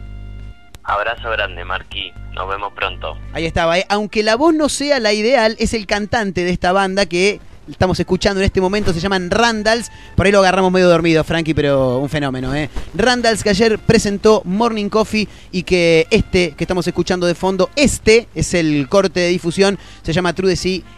[0.82, 2.12] Abrazo grande, Marquí.
[2.32, 3.16] Nos vemos pronto.
[3.32, 3.86] Ahí estaba, ¿eh?
[3.88, 7.98] aunque la voz no sea la ideal, es el cantante de esta banda que estamos
[7.98, 11.98] escuchando en este momento, se llaman Randalls, por ahí lo agarramos medio dormido, Frankie, pero
[11.98, 12.68] un fenómeno, ¿eh?
[12.94, 18.28] Randalls que ayer presentó Morning Coffee y que este que estamos escuchando de fondo, este
[18.34, 20.50] es el corte de difusión, se llama True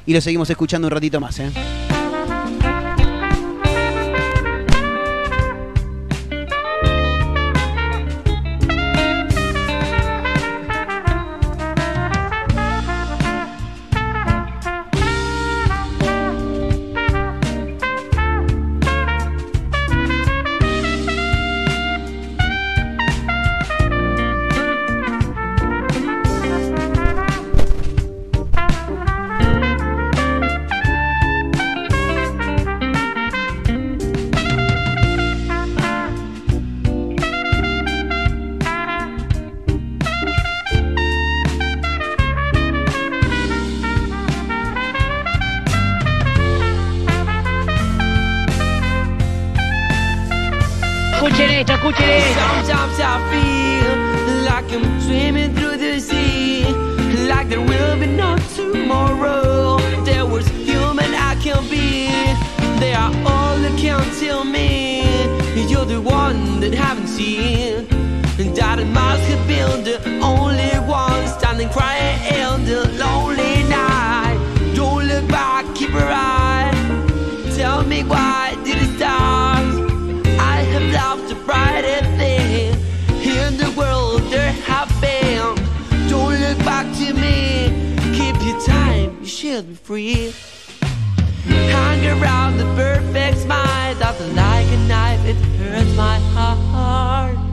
[0.07, 1.51] y lo seguimos escuchando un ratito más, ¿eh?
[67.33, 67.87] Seen.
[68.39, 74.39] And I must have been the only one standing crying in the lonely night.
[74.75, 76.73] Don't look back, keep your eye.
[77.57, 79.65] Tell me why did it start?
[80.55, 82.75] I have loved the brightest thing
[83.39, 85.55] in the world there have been.
[86.09, 87.37] Don't look back to me,
[88.17, 90.33] keep your time, you should be free.
[91.45, 97.52] Hang around the perfect smile, doesn't like a knife, it hurts my heart.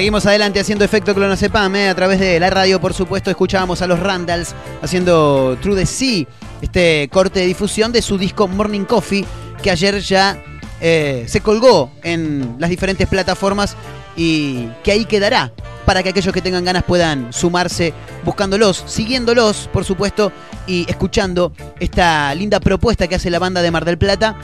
[0.00, 1.90] Seguimos adelante haciendo efecto clonazepam, ¿eh?
[1.90, 6.24] a través de la radio, por supuesto, escuchábamos a los Randalls haciendo True the Sea,
[6.62, 9.26] este corte de difusión de su disco Morning Coffee,
[9.62, 10.42] que ayer ya
[10.80, 13.76] eh, se colgó en las diferentes plataformas
[14.16, 15.52] y que ahí quedará
[15.84, 17.92] para que aquellos que tengan ganas puedan sumarse
[18.24, 20.32] buscándolos, siguiéndolos, por supuesto,
[20.66, 24.34] y escuchando esta linda propuesta que hace la banda de Mar del Plata,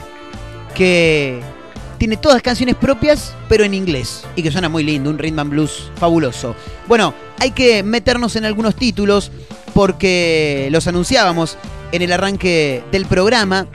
[0.75, 1.41] que
[1.97, 5.51] tiene todas canciones propias, pero en inglés, y que suena muy lindo, un rhythm and
[5.51, 6.55] blues fabuloso.
[6.87, 9.31] Bueno, hay que meternos en algunos títulos
[9.73, 11.57] porque los anunciábamos
[11.91, 13.67] en el arranque del programa.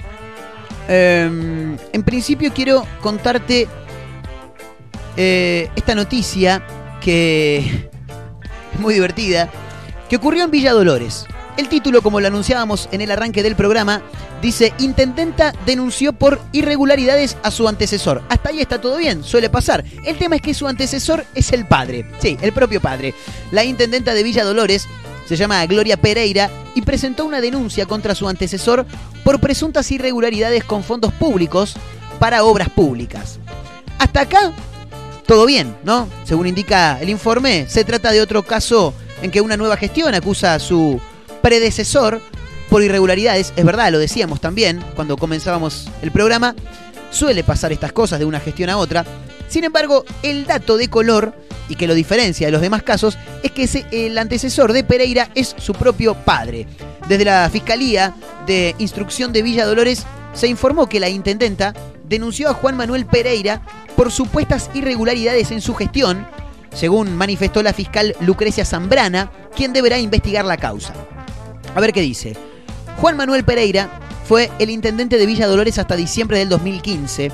[0.89, 3.69] Em, en principio quiero contarte
[5.17, 6.67] eh, esta noticia
[7.01, 7.59] que
[8.75, 9.51] es muy divertida,
[10.09, 11.27] que ocurrió en Villa Dolores.
[11.57, 14.03] El título, como lo anunciábamos en el arranque del programa,
[14.41, 18.23] dice, Intendenta denunció por irregularidades a su antecesor.
[18.31, 19.85] Hasta ahí está todo bien, suele pasar.
[20.07, 22.07] El tema es que su antecesor es el padre.
[22.21, 23.15] Sí, el propio padre.
[23.51, 24.89] La Intendenta de Villa Dolores
[25.29, 28.87] se llama Gloria Pereira y presentó una denuncia contra su antecesor
[29.23, 31.77] por presuntas irregularidades con fondos públicos
[32.19, 33.39] para obras públicas.
[33.99, 34.53] Hasta acá,
[35.27, 36.09] todo bien, ¿no?
[36.25, 40.55] Según indica el informe, se trata de otro caso en que una nueva gestión acusa
[40.55, 41.01] a su
[41.43, 42.21] predecesor
[42.71, 43.53] por irregularidades.
[43.57, 46.55] Es verdad, lo decíamos también cuando comenzábamos el programa.
[47.11, 49.05] Suele pasar estas cosas de una gestión a otra.
[49.49, 51.35] Sin embargo, el dato de color
[51.69, 55.55] y que lo diferencia de los demás casos es que el antecesor de Pereira es
[55.59, 56.67] su propio padre.
[57.09, 58.15] Desde la Fiscalía
[58.47, 61.75] de Instrucción de Villa Dolores se informó que la intendenta
[62.09, 63.63] denunció a Juan Manuel Pereira
[63.97, 66.27] por supuestas irregularidades en su gestión,
[66.73, 70.95] según manifestó la fiscal Lucrecia Zambrana, quien deberá investigar la causa.
[71.75, 72.35] A ver qué dice.
[72.99, 73.91] Juan Manuel Pereira
[74.27, 77.33] fue el intendente de Villa Dolores hasta diciembre del 2015.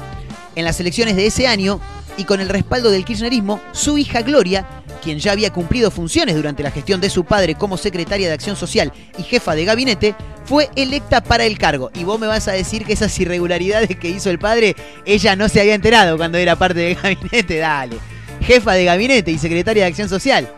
[0.54, 1.80] En las elecciones de ese año,
[2.16, 4.66] y con el respaldo del kirchnerismo, su hija Gloria,
[5.02, 8.56] quien ya había cumplido funciones durante la gestión de su padre como secretaria de Acción
[8.56, 11.90] Social y jefa de gabinete, fue electa para el cargo.
[11.94, 14.74] Y vos me vas a decir que esas irregularidades que hizo el padre,
[15.04, 17.58] ella no se había enterado cuando era parte del gabinete.
[17.58, 17.98] Dale.
[18.40, 20.48] Jefa de gabinete y secretaria de Acción Social.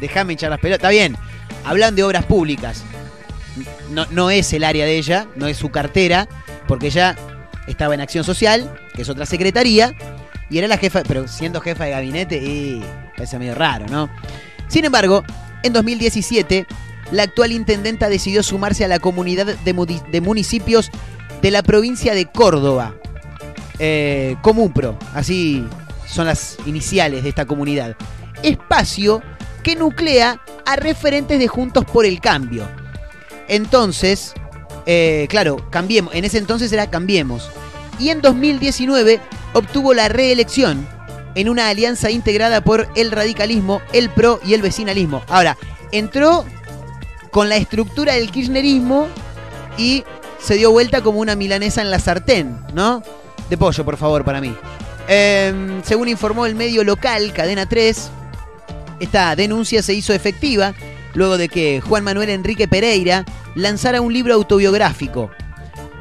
[0.00, 0.80] Déjame echar las pelotas.
[0.80, 1.16] Está bien.
[1.64, 2.84] Hablan de obras públicas
[3.90, 6.28] no, no es el área de ella, no es su cartera,
[6.66, 7.16] porque ella
[7.66, 9.94] estaba en Acción Social, que es otra secretaría,
[10.50, 12.82] y era la jefa, pero siendo jefa de gabinete, y
[13.16, 14.08] parece medio raro, ¿no?
[14.68, 15.24] Sin embargo,
[15.62, 16.66] en 2017,
[17.12, 20.90] la actual intendenta decidió sumarse a la comunidad de, municipios
[21.42, 22.94] de la provincia de Córdoba,
[23.78, 25.66] eh, Comunpro, así
[26.06, 27.96] son las iniciales de esta comunidad.
[28.42, 29.22] Espacio
[29.62, 32.68] que nuclea a referentes de Juntos por el Cambio.
[33.48, 34.34] Entonces,
[34.86, 36.14] eh, claro, cambiemos.
[36.14, 37.50] En ese entonces era Cambiemos.
[37.98, 39.20] Y en 2019
[39.52, 40.86] obtuvo la reelección
[41.34, 45.22] en una alianza integrada por el radicalismo, el PRO y el vecinalismo.
[45.28, 45.56] Ahora,
[45.92, 46.44] entró
[47.30, 49.08] con la estructura del kirchnerismo
[49.76, 50.04] y
[50.40, 53.02] se dio vuelta como una milanesa en la sartén, ¿no?
[53.50, 54.54] De pollo, por favor, para mí.
[55.08, 58.10] Em, según informó el medio local, Cadena 3,
[59.00, 60.74] esta denuncia se hizo efectiva
[61.16, 63.24] luego de que Juan Manuel Enrique Pereira
[63.54, 65.30] lanzara un libro autobiográfico.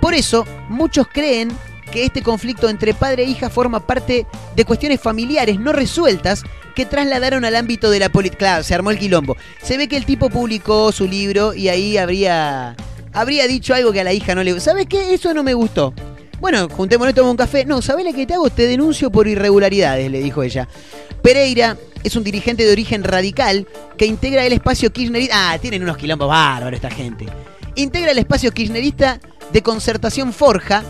[0.02, 1.52] Por eso, muchos creen
[1.92, 6.44] que este conflicto entre padre e hija forma parte de cuestiones familiares no resueltas
[6.76, 8.40] que trasladaron al ámbito de la política.
[8.40, 9.38] Claro, se armó el quilombo.
[9.64, 12.76] Se ve que el tipo publicó su libro y ahí habría,
[13.14, 14.72] habría dicho algo que a la hija no le gustó.
[14.72, 15.14] ¿Sabes qué?
[15.14, 15.94] Eso no me gustó.
[16.42, 17.64] Bueno, juntémonos, tomamos un café.
[17.64, 18.50] No, ¿sabés lo que te hago?
[18.50, 20.68] Te denuncio por irregularidades, le dijo ella.
[21.26, 23.68] Pereira es un dirigente de origen radical
[23.98, 25.54] que integra el espacio kirchnerista.
[25.54, 27.26] Ah, tienen unos quilombos bárbaros esta gente.
[27.74, 29.20] Integra el espacio kirchnerista
[29.52, 30.84] de concertación Forja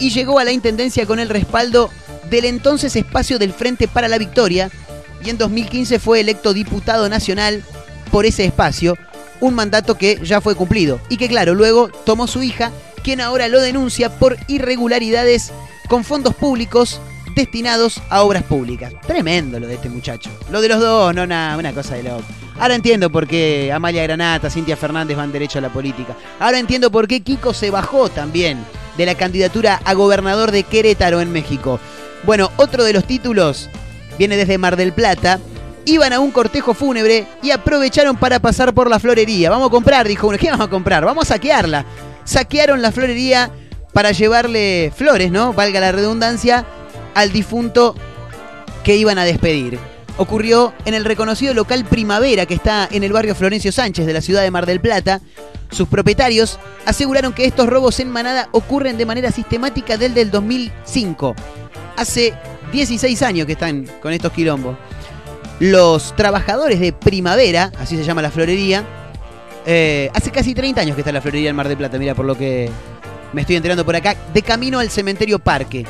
[0.00, 1.88] y llegó a la intendencia con el respaldo
[2.28, 4.72] del entonces espacio del Frente para la Victoria
[5.24, 7.62] y en 2015 fue electo diputado nacional
[8.10, 8.98] por ese espacio,
[9.38, 12.72] un mandato que ya fue cumplido y que claro, luego tomó su hija,
[13.04, 15.52] quien ahora lo denuncia por irregularidades
[15.88, 17.00] con fondos públicos
[17.34, 18.92] destinados a obras públicas.
[19.06, 20.30] Tremendo lo de este muchacho.
[20.50, 22.24] Lo de los dos, no una, una cosa de loco.
[22.58, 26.14] Ahora entiendo por qué Amalia Granata, Cintia Fernández van derecho a la política.
[26.38, 28.58] Ahora entiendo por qué Kiko se bajó también
[28.98, 31.80] de la candidatura a gobernador de Querétaro en México.
[32.24, 33.70] Bueno, otro de los títulos
[34.18, 35.40] viene desde Mar del Plata.
[35.86, 39.48] Iban a un cortejo fúnebre y aprovecharon para pasar por la florería.
[39.48, 40.36] Vamos a comprar, dijo uno.
[40.40, 41.04] ¿Qué vamos a comprar?
[41.04, 41.86] Vamos a saquearla.
[42.24, 43.50] Saquearon la florería
[43.94, 45.52] para llevarle flores, ¿no?
[45.54, 46.66] Valga la redundancia,
[47.14, 47.94] al difunto
[48.84, 49.78] que iban a despedir.
[50.16, 54.20] Ocurrió en el reconocido local Primavera que está en el barrio Florencio Sánchez de la
[54.20, 55.20] ciudad de Mar del Plata.
[55.70, 61.34] Sus propietarios aseguraron que estos robos en manada ocurren de manera sistemática desde el 2005.
[61.96, 62.34] Hace
[62.72, 64.76] 16 años que están con estos quilombos.
[65.58, 68.84] Los trabajadores de Primavera, así se llama la florería,
[69.66, 72.24] eh, hace casi 30 años que está la florería en Mar del Plata, mira por
[72.24, 72.70] lo que
[73.32, 75.84] me estoy enterando por acá, de camino al cementerio Parque.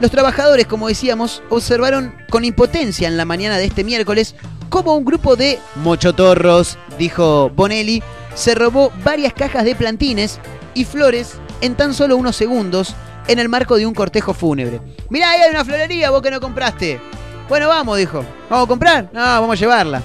[0.00, 4.36] Los trabajadores, como decíamos, observaron con impotencia en la mañana de este miércoles
[4.68, 8.02] cómo un grupo de mochotorros, dijo Bonelli,
[8.34, 10.38] se robó varias cajas de plantines
[10.74, 12.94] y flores en tan solo unos segundos
[13.26, 14.80] en el marco de un cortejo fúnebre.
[15.10, 17.00] Mirá, ahí hay una florería, vos que no compraste.
[17.48, 18.24] Bueno, vamos, dijo.
[18.48, 19.10] ¿Vamos a comprar?
[19.12, 20.02] No, vamos a llevarla.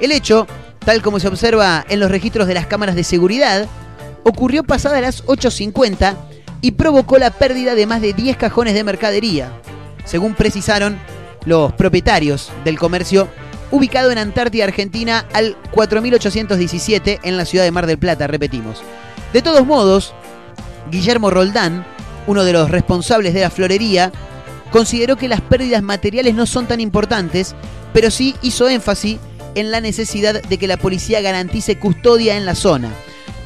[0.00, 0.46] El hecho,
[0.78, 3.66] tal como se observa en los registros de las cámaras de seguridad,
[4.22, 6.16] ocurrió pasadas las 8.50
[6.64, 9.52] y provocó la pérdida de más de 10 cajones de mercadería,
[10.06, 10.98] según precisaron
[11.44, 13.28] los propietarios del comercio
[13.70, 18.80] ubicado en Antártida, Argentina, al 4817 en la ciudad de Mar del Plata, repetimos.
[19.34, 20.14] De todos modos,
[20.90, 21.84] Guillermo Roldán,
[22.26, 24.10] uno de los responsables de la florería,
[24.70, 27.54] consideró que las pérdidas materiales no son tan importantes,
[27.92, 29.18] pero sí hizo énfasis
[29.54, 32.88] en la necesidad de que la policía garantice custodia en la zona.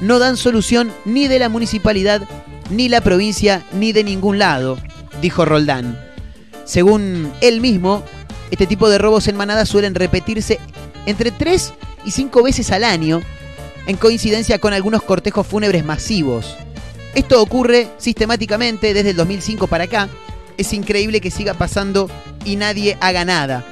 [0.00, 2.22] No dan solución ni de la municipalidad,
[2.70, 4.78] ni la provincia, ni de ningún lado,
[5.20, 5.98] dijo Roldán.
[6.64, 8.02] Según él mismo,
[8.50, 10.58] este tipo de robos en manada suelen repetirse
[11.06, 11.72] entre 3
[12.04, 13.22] y 5 veces al año,
[13.86, 16.56] en coincidencia con algunos cortejos fúnebres masivos.
[17.14, 20.08] Esto ocurre sistemáticamente desde el 2005 para acá.
[20.58, 22.10] Es increíble que siga pasando
[22.44, 23.64] y nadie haga nada.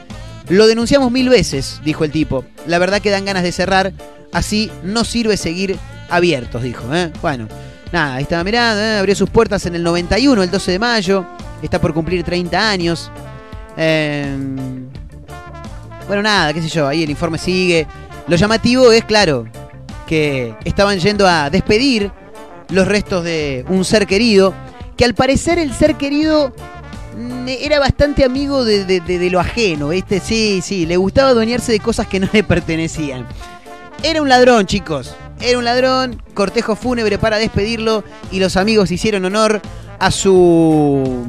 [0.49, 2.45] Lo denunciamos mil veces, dijo el tipo.
[2.67, 3.93] La verdad que dan ganas de cerrar.
[4.33, 5.77] Así no sirve seguir
[6.09, 6.95] abiertos, dijo.
[6.95, 7.13] ¿eh?
[7.21, 7.49] Bueno,
[7.93, 8.83] nada, ahí estaba mirando.
[8.83, 8.99] ¿eh?
[8.99, 11.27] Abrió sus puertas en el 91, el 12 de mayo.
[11.63, 13.11] Está por cumplir 30 años.
[13.77, 14.37] Eh,
[16.07, 17.87] bueno, nada, qué sé yo, ahí el informe sigue.
[18.29, 19.47] Lo llamativo es, claro,
[20.07, 22.13] que estaban yendo a despedir
[22.71, 24.55] los restos de un ser querido,
[24.97, 26.53] que al parecer el ser querido
[27.17, 30.21] mm, era bastante amigo de lo ajeno, ¿viste?
[30.21, 33.27] Sí, sí, le gustaba adueñarse de cosas que no le pertenecían.
[34.03, 35.15] Era un ladrón, chicos.
[35.41, 39.61] Era un ladrón, cortejo fúnebre para despedirlo y los amigos hicieron honor
[39.99, 41.27] a su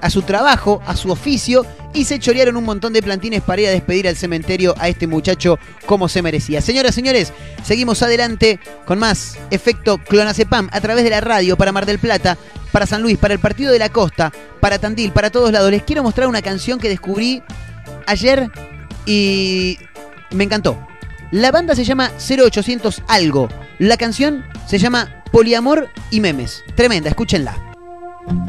[0.00, 1.64] a su trabajo, a su oficio
[1.94, 5.06] y se chorearon un montón de plantines para ir a despedir al cementerio a este
[5.06, 6.60] muchacho como se merecía.
[6.60, 7.32] Señoras, señores,
[7.62, 12.36] seguimos adelante con más efecto Clonazepam a través de la radio para Mar del Plata,
[12.70, 14.30] para San Luis, para el Partido de la Costa,
[14.60, 15.70] para Tandil, para todos lados.
[15.70, 17.42] Les quiero mostrar una canción que descubrí
[18.06, 18.50] ayer
[19.06, 19.78] y
[20.32, 20.86] me encantó.
[21.34, 23.48] La banda se llama 0800 algo.
[23.80, 26.62] La canción se llama Poliamor y Memes.
[26.76, 27.56] Tremenda, escúchenla.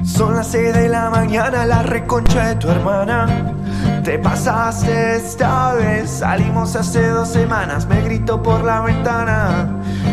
[0.06, 3.56] Son las 6 de la mañana, la reconcha de tu hermana.
[4.04, 7.88] Te pasaste esta vez, salimos hace dos semanas.
[7.88, 9.68] Me gritó por la ventana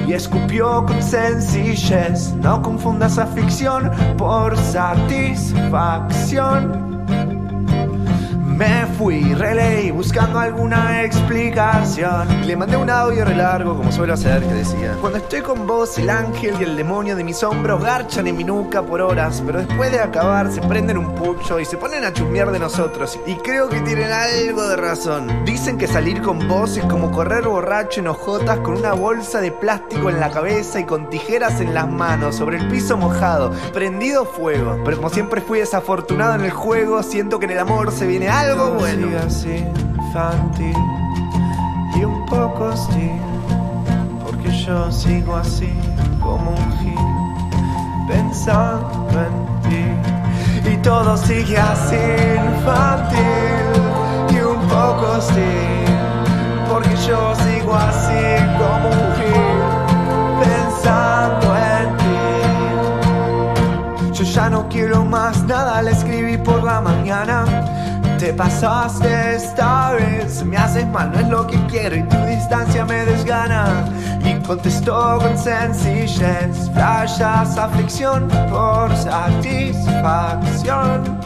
[0.08, 2.32] y escupió con sencillez.
[2.36, 7.04] No confundas afición por satisfacción.
[8.46, 12.46] Me fui, releí, buscando alguna explicación.
[12.46, 15.98] Le mandé un audio re largo, como suelo hacer, que decía: Cuando estoy con vos,
[15.98, 19.58] el ángel y el demonio de mis hombros garchan en mi nuca por horas, pero
[19.58, 23.18] después de acabar se prenden un pucho y se ponen a chusmear de nosotros.
[23.26, 25.44] Y creo que tienen algo de razón.
[25.44, 29.50] Dicen que salir con vos es como correr borracho en hojotas con una bolsa de
[29.50, 34.24] plástico en la cabeza y con tijeras en las manos, sobre el piso mojado, prendido
[34.24, 34.78] fuego.
[34.84, 38.28] Pero como siempre fui desafortunado en el juego, siento que en el amor se viene
[38.28, 38.91] algo bueno.
[39.26, 39.64] Así,
[39.96, 40.76] infantil
[41.96, 43.18] y un poco hostil,
[44.22, 45.72] porque yo sigo así
[46.20, 46.98] como un gil,
[48.06, 49.86] pensando en ti.
[50.70, 51.96] Y todo sigue así,
[52.54, 53.72] infantil
[54.30, 55.86] y un poco hostil,
[56.70, 59.62] porque yo sigo así como un gil,
[60.44, 62.20] pensando en ti.
[64.12, 67.46] Yo ya no quiero más nada, le escribí por la mañana.
[68.22, 72.84] Te pasaste esta vez, me haces mal, no es lo que quiero y tu distancia
[72.84, 73.84] me desgana.
[74.24, 81.21] Y contestó con sencillez, flashas aflicción por satisfacción.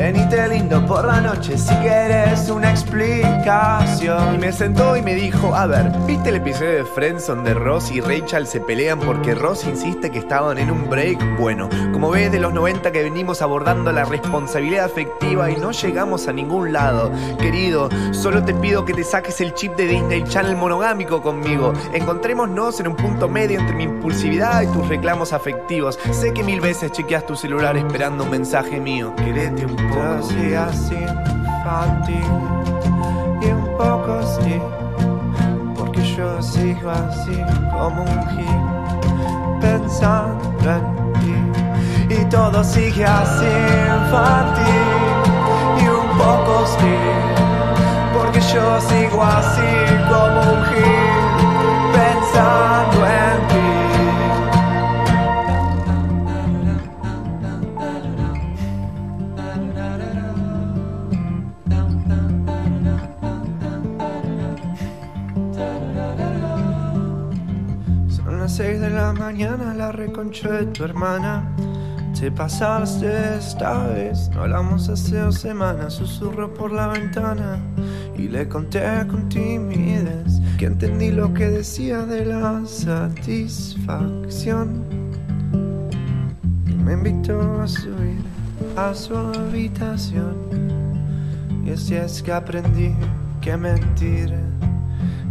[0.00, 4.34] Venite lindo por la noche si quieres una explicación.
[4.34, 7.90] Y me sentó y me dijo, a ver, ¿viste el episodio de Friends donde Ross
[7.90, 11.38] y Rachel se pelean porque Ross insiste que estaban en un break?
[11.38, 16.28] Bueno, como ves de los 90 que venimos abordando la responsabilidad afectiva y no llegamos
[16.28, 17.12] a ningún lado.
[17.38, 21.74] Querido, solo te pido que te saques el chip de Disney Channel monogámico conmigo.
[21.92, 25.98] Encontrémonos en un punto medio entre mi impulsividad y tus reclamos afectivos.
[26.10, 29.14] Sé que mil veces chequeas tu celular esperando un mensaje mío.
[29.16, 30.02] Querete un poco.
[30.18, 32.24] Así, así, infantil
[33.42, 34.62] y un poco hostil.
[35.76, 42.14] Porque yo sigo así como un gil, pensando en ti.
[42.14, 43.46] Y todo sigue así,
[44.04, 44.86] infantil
[45.80, 47.14] y un poco hostil.
[48.16, 49.70] Porque yo sigo así
[50.08, 50.99] como un gil,
[69.40, 71.50] mañana, la de tu hermana.
[72.18, 75.94] Te pasaste esta vez, no hablamos hace dos semanas.
[75.94, 77.58] Susurro por la ventana
[78.18, 84.84] y le conté con timidez que entendí lo que decía de la satisfacción.
[86.84, 88.20] Me invitó a subir
[88.76, 90.36] a su habitación.
[91.64, 92.94] Y así es que aprendí
[93.40, 94.34] que mentir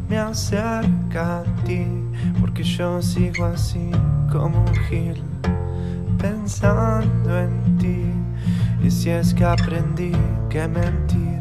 [0.10, 1.86] me acerca a ti,
[2.40, 3.92] porque yo sigo así
[4.32, 5.24] como un gil,
[6.18, 8.06] pensando en ti.
[8.84, 10.12] Y si es que aprendí
[10.50, 11.40] que mentir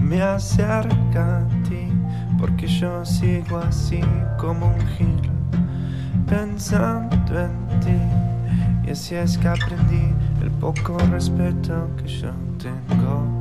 [0.00, 1.88] me acerca a ti,
[2.38, 4.00] porque yo sigo así
[4.38, 5.30] como un gil,
[6.26, 8.86] pensando en ti.
[8.86, 13.37] Y así es que aprendí el poco respeto que yo tengo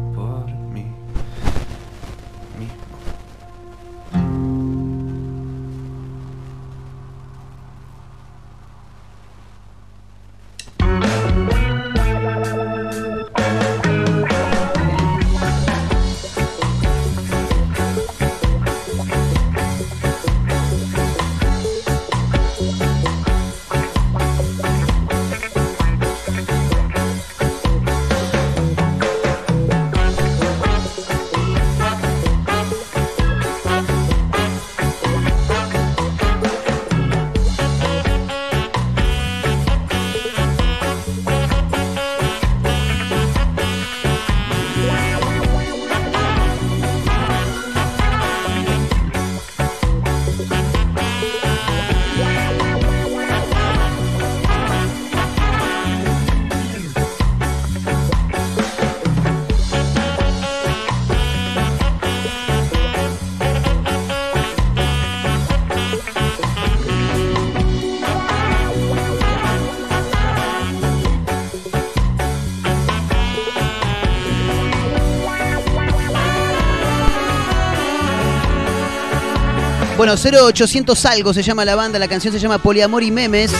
[79.97, 83.51] Bueno, 0800 algo se llama la banda, la canción se llama Poliamor y Memes.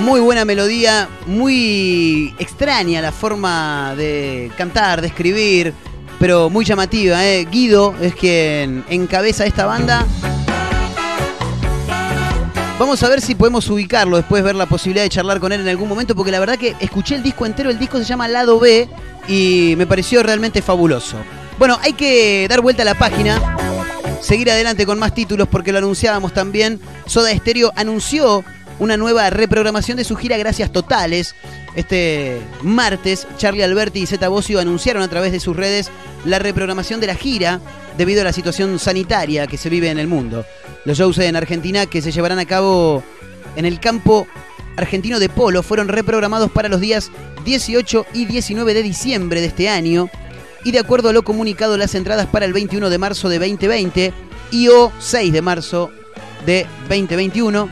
[0.00, 5.74] Muy buena melodía, muy extraña la forma de cantar, de escribir,
[6.18, 7.22] pero muy llamativa.
[7.26, 7.44] ¿eh?
[7.44, 10.06] Guido es quien encabeza esta banda.
[12.78, 15.68] Vamos a ver si podemos ubicarlo, después ver la posibilidad de charlar con él en
[15.68, 18.58] algún momento, porque la verdad que escuché el disco entero, el disco se llama Lado
[18.58, 18.88] B
[19.28, 21.18] y me pareció realmente fabuloso.
[21.58, 23.56] Bueno, hay que dar vuelta a la página,
[24.20, 26.80] seguir adelante con más títulos porque lo anunciábamos también.
[27.06, 28.44] Soda Stereo anunció
[28.78, 31.34] una nueva reprogramación de su gira Gracias Totales.
[31.74, 35.90] Este martes, Charlie Alberti y Zeta Bosio anunciaron a través de sus redes
[36.24, 37.60] la reprogramación de la gira
[37.96, 40.44] debido a la situación sanitaria que se vive en el mundo.
[40.84, 43.02] Los shows en Argentina que se llevarán a cabo
[43.56, 44.26] en el campo
[44.76, 47.10] argentino de polo fueron reprogramados para los días
[47.44, 50.10] 18 y 19 de diciembre de este año
[50.64, 54.12] y de acuerdo a lo comunicado las entradas para el 21 de marzo de 2020
[54.50, 55.90] y o 6 de marzo
[56.46, 57.68] de 2021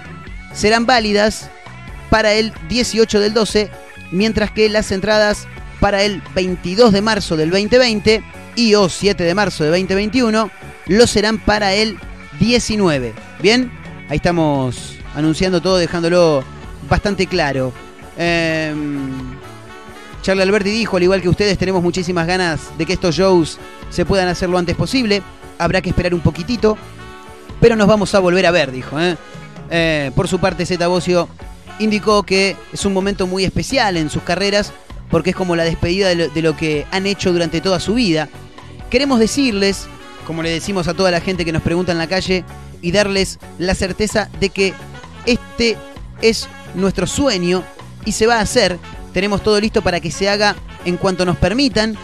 [0.52, 1.50] serán válidas
[2.08, 3.70] para el 18 del 12,
[4.10, 5.46] mientras que las entradas
[5.78, 8.22] para el 22 de marzo del 2020
[8.56, 10.50] y o 7 de marzo de 2021
[10.86, 11.98] lo serán para el
[12.40, 13.14] 19.
[13.40, 13.70] Bien,
[14.08, 16.44] ahí estamos anunciando todo, dejándolo
[16.88, 17.72] bastante claro.
[18.18, 19.39] Em,
[20.22, 23.58] Charlie Alberti dijo, al igual que ustedes, tenemos muchísimas ganas de que estos shows
[23.90, 25.22] se puedan hacer lo antes posible.
[25.58, 26.76] Habrá que esperar un poquitito,
[27.60, 29.00] pero nos vamos a volver a ver, dijo.
[29.00, 29.16] ¿eh?
[29.70, 31.28] Eh, por su parte, Zeta Bosio
[31.78, 34.72] indicó que es un momento muy especial en sus carreras
[35.10, 37.94] porque es como la despedida de lo, de lo que han hecho durante toda su
[37.94, 38.28] vida.
[38.90, 39.86] Queremos decirles,
[40.26, 42.44] como le decimos a toda la gente que nos pregunta en la calle,
[42.82, 44.74] y darles la certeza de que
[45.26, 45.76] este
[46.22, 47.62] es nuestro sueño
[48.04, 48.78] y se va a hacer.
[49.12, 51.96] Tenemos todo listo para que se haga en cuanto nos permitan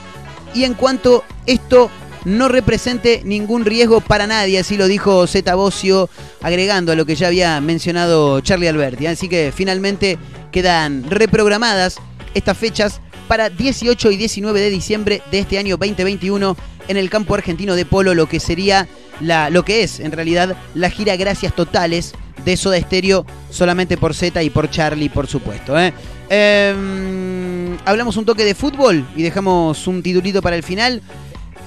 [0.54, 1.90] y en cuanto esto
[2.24, 6.10] no represente ningún riesgo para nadie, así lo dijo Zeta Bosio,
[6.42, 9.06] agregando a lo que ya había mencionado Charlie Alberti.
[9.06, 10.18] Así que finalmente
[10.50, 11.98] quedan reprogramadas
[12.34, 16.56] estas fechas para 18 y 19 de diciembre de este año 2021
[16.88, 18.88] en el campo argentino de polo, lo que sería
[19.20, 22.12] la, lo que es en realidad la gira Gracias Totales
[22.44, 25.78] de Soda Stereo, solamente por Z y por Charlie, por supuesto.
[25.78, 25.92] ¿eh?
[26.28, 31.02] Eh, hablamos un toque de fútbol y dejamos un titulito para el final.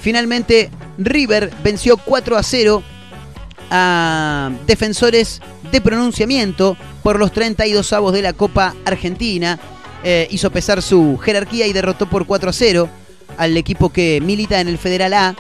[0.02, 2.84] Finalmente, River venció 4 a 0
[3.72, 5.42] a defensores
[5.72, 9.60] de pronunciamiento por los 32 avos de la Copa Argentina.
[10.04, 12.90] Eh, hizo pesar su jerarquía y derrotó por 4 a 0
[13.38, 15.36] al equipo que milita en el Federal A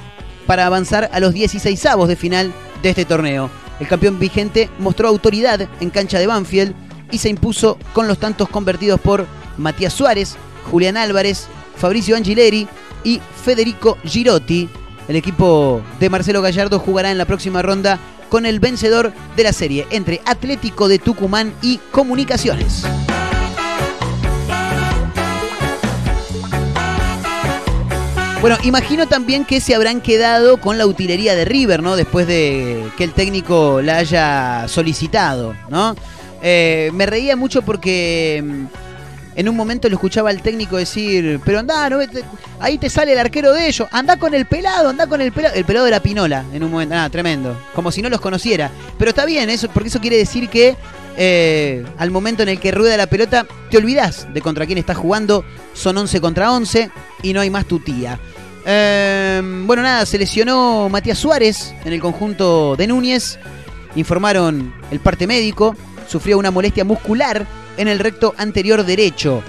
[0.45, 3.49] para avanzar a los 16 avos de final de este torneo.
[3.79, 6.75] El campeón vigente mostró autoridad en cancha de Banfield
[7.11, 9.25] y se impuso con los tantos convertidos por
[9.57, 10.37] Matías Suárez,
[10.69, 12.67] Julián Álvarez, Fabricio Angileri
[13.03, 14.69] y Federico Girotti.
[15.07, 17.99] El equipo de Marcelo Gallardo jugará en la próxima ronda
[18.29, 22.85] con el vencedor de la serie entre Atlético de Tucumán y Comunicaciones.
[28.41, 31.97] Bueno, imagino también que se habrán quedado con la utilería de River, ¿no?
[31.97, 35.93] Después de que el técnico la haya solicitado, ¿no?
[36.41, 38.65] Eh, me reía mucho porque mm,
[39.35, 41.89] en un momento lo escuchaba al técnico decir, pero andá,
[42.59, 45.55] ahí te sale el arquero de ellos, andá con el pelado, andá con el pelado.
[45.55, 48.69] El pelado era Pinola en un momento, ah, tremendo, como si no los conociera.
[48.97, 50.75] Pero está bien, eso, porque eso quiere decir que
[51.17, 54.97] eh, al momento en el que rueda la pelota, te olvidás de contra quién estás
[54.97, 56.89] jugando, son 11 contra 11
[57.23, 58.19] y no hay más tu tía.
[58.65, 63.39] Eh, bueno, nada, se lesionó Matías Suárez en el conjunto de Núñez.
[63.95, 65.75] Informaron el parte médico.
[66.09, 67.45] Sufrió una molestia muscular
[67.77, 69.43] en el recto anterior derecho.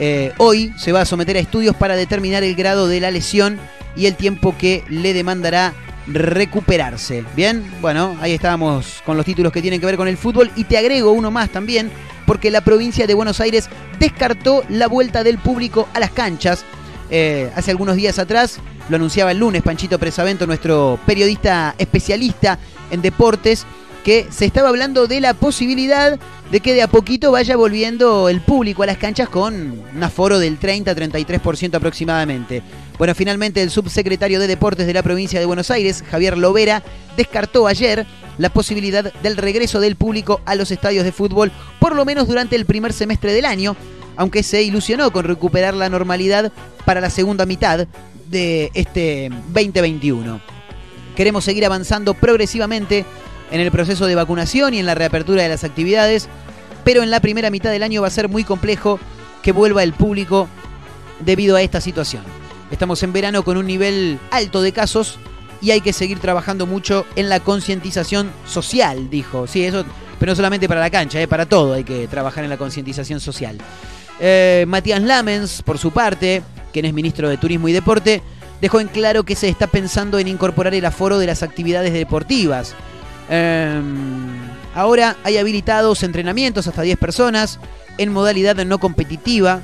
[0.00, 3.58] Eh, hoy se va a someter a estudios para determinar el grado de la lesión
[3.94, 5.74] y el tiempo que le demandará
[6.06, 7.24] recuperarse.
[7.36, 10.64] Bien, bueno, ahí estábamos con los títulos que tienen que ver con el fútbol y
[10.64, 11.90] te agrego uno más también,
[12.24, 16.64] porque la provincia de Buenos Aires descartó la vuelta del público a las canchas.
[17.10, 22.58] Eh, hace algunos días atrás, lo anunciaba el lunes Panchito Presavento, nuestro periodista especialista
[22.90, 23.66] en deportes,
[24.08, 26.18] que se estaba hablando de la posibilidad
[26.50, 30.38] de que de a poquito vaya volviendo el público a las canchas con un aforo
[30.38, 32.62] del 30-33% aproximadamente.
[32.96, 36.82] Bueno, finalmente el subsecretario de Deportes de la provincia de Buenos Aires, Javier Lovera,
[37.18, 38.06] descartó ayer
[38.38, 42.56] la posibilidad del regreso del público a los estadios de fútbol, por lo menos durante
[42.56, 43.76] el primer semestre del año,
[44.16, 46.50] aunque se ilusionó con recuperar la normalidad
[46.86, 47.86] para la segunda mitad
[48.30, 50.40] de este 2021.
[51.14, 53.04] Queremos seguir avanzando progresivamente
[53.50, 56.28] en el proceso de vacunación y en la reapertura de las actividades,
[56.84, 58.98] pero en la primera mitad del año va a ser muy complejo
[59.42, 60.48] que vuelva el público
[61.20, 62.22] debido a esta situación.
[62.70, 65.18] Estamos en verano con un nivel alto de casos
[65.60, 69.46] y hay que seguir trabajando mucho en la concientización social, dijo.
[69.46, 69.84] Sí, eso,
[70.18, 73.20] pero no solamente para la cancha, eh, para todo hay que trabajar en la concientización
[73.20, 73.58] social.
[74.20, 76.42] Eh, Matías Lamens, por su parte,
[76.72, 78.22] quien es ministro de Turismo y Deporte,
[78.60, 82.74] dejó en claro que se está pensando en incorporar el aforo de las actividades deportivas.
[83.30, 83.80] Eh,
[84.74, 87.58] ahora hay habilitados entrenamientos hasta 10 personas
[87.98, 89.60] en modalidad no competitiva.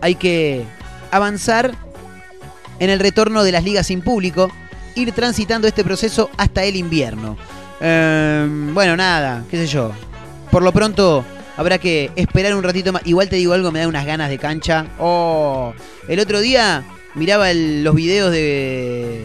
[0.00, 0.64] Hay que
[1.10, 1.74] avanzar
[2.78, 4.50] en el retorno de las ligas sin público,
[4.94, 7.36] ir transitando este proceso hasta el invierno.
[7.80, 9.92] Eh, bueno, nada, qué sé yo.
[10.50, 11.24] Por lo pronto
[11.56, 13.02] habrá que esperar un ratito más.
[13.04, 14.86] Igual te digo algo, me da unas ganas de cancha.
[14.98, 15.72] Oh,
[16.08, 16.84] el otro día
[17.14, 19.24] miraba los videos de,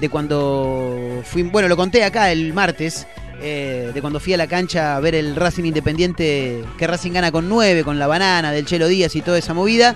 [0.00, 3.06] de cuando fui, bueno, lo conté acá el martes,
[3.42, 7.30] eh, de cuando fui a la cancha a ver el Racing Independiente, que Racing gana
[7.30, 9.94] con 9, con la banana del Chelo Díaz y toda esa movida.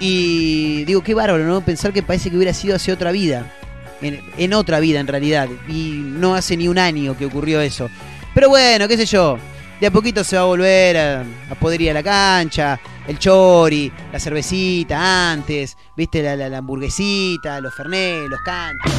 [0.00, 1.60] Y digo, qué bárbaro, ¿no?
[1.60, 3.52] Pensar que parece que hubiera sido hace otra vida.
[4.00, 5.48] En, otra vida, en realidad.
[5.68, 7.90] Y no hace ni un año que ocurrió eso.
[8.32, 9.38] Pero bueno, qué sé yo.
[9.80, 12.78] De a poquito se va a volver a, a poder ir a la cancha.
[13.08, 15.76] El chori, la cervecita antes.
[15.96, 18.92] Viste, la, la- hamburguesita, los fernet, los cantos.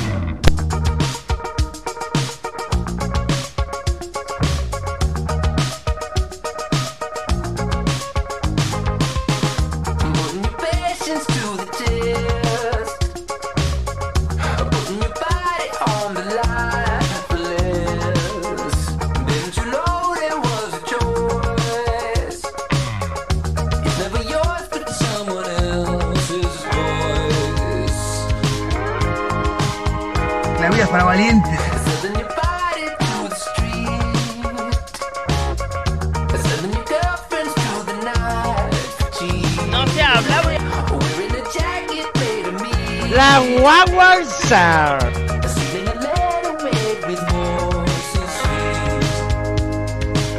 [46.63, 49.15] Made with horses' feet.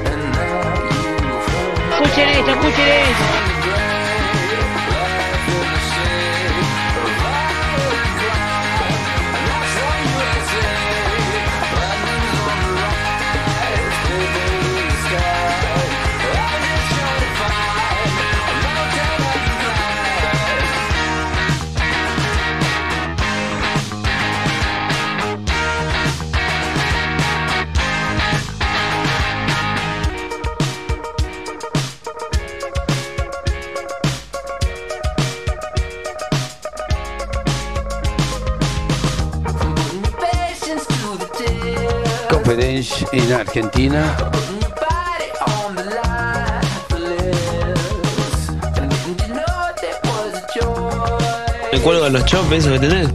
[0.06, 0.62] And now
[0.94, 3.29] you've heard Escuchen esto, escuchen esto.
[42.80, 44.16] Operation en Argentina.
[51.72, 53.08] Me cuelgo de los chops, eso que tenés.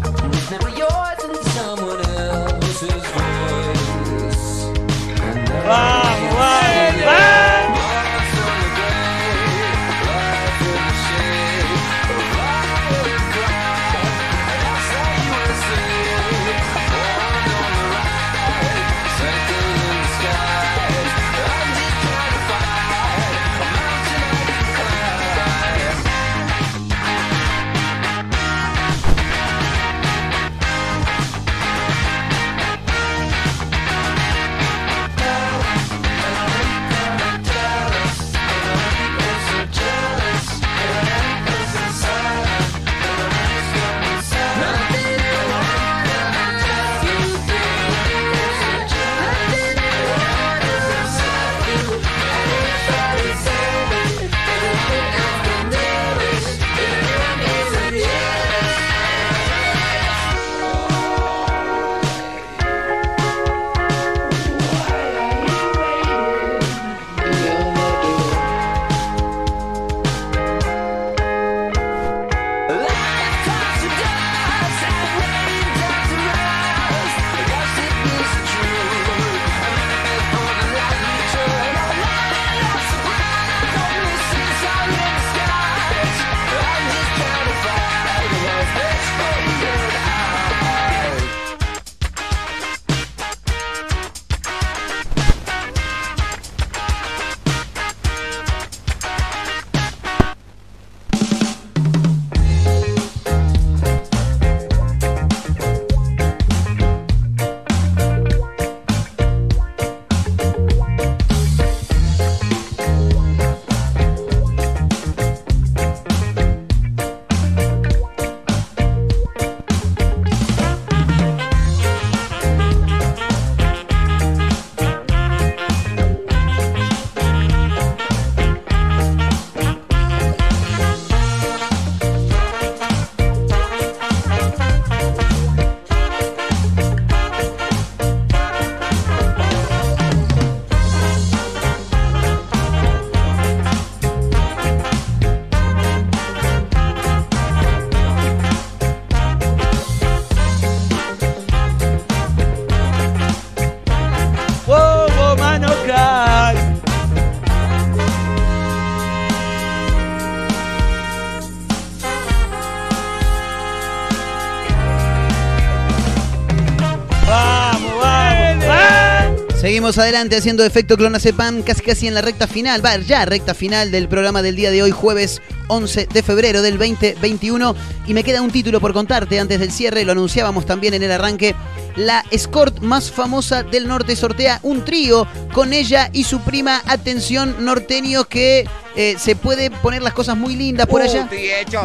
[169.85, 174.07] Adelante haciendo efecto clonazepam casi casi en la recta final, va ya recta final del
[174.07, 177.75] programa del día de hoy, jueves 11 de febrero del 2021.
[178.07, 181.11] Y me queda un título por contarte antes del cierre, lo anunciábamos también en el
[181.11, 181.55] arranque.
[181.95, 186.81] La escort más famosa del norte sortea un trío con ella y su prima.
[186.85, 191.29] Atención, norteños, que eh, se puede poner las cosas muy lindas por allá.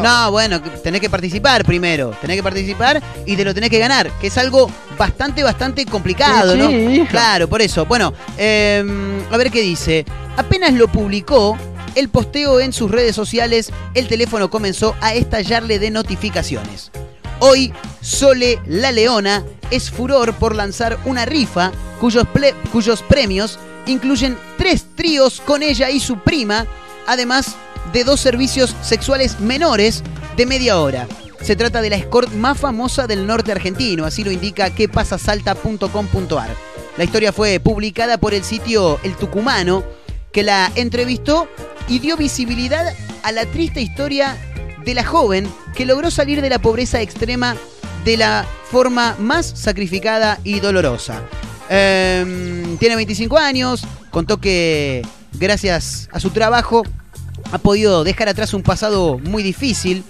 [0.01, 2.11] No, bueno, tenés que participar primero.
[2.19, 6.55] Tenés que participar y te lo tenés que ganar, que es algo bastante, bastante complicado,
[6.55, 6.67] ¿no?
[6.67, 7.05] Sí.
[7.09, 7.85] Claro, por eso.
[7.85, 8.83] Bueno, eh,
[9.31, 10.05] a ver qué dice.
[10.37, 11.57] Apenas lo publicó,
[11.95, 16.91] el posteo en sus redes sociales, el teléfono comenzó a estallarle de notificaciones.
[17.39, 25.41] Hoy, Sole La Leona es furor por lanzar una rifa cuyos, premios incluyen tres tríos
[25.41, 26.67] con ella y su prima,
[27.07, 27.55] además
[27.93, 30.03] de dos servicios sexuales menores
[30.37, 31.07] de media hora.
[31.41, 36.55] Se trata de la escort más famosa del norte argentino, así lo indica quepasasalta.com.ar.
[36.97, 39.83] La historia fue publicada por el sitio El Tucumano,
[40.31, 41.47] que la entrevistó
[41.87, 42.85] y dio visibilidad
[43.23, 44.37] a la triste historia
[44.83, 47.55] de la joven que logró salir de la pobreza extrema
[48.05, 51.21] de la forma más sacrificada y dolorosa.
[51.69, 56.83] Em, tiene 25 años, contó que gracias a su trabajo
[57.51, 60.03] ha podido dejar atrás un pasado muy difícil,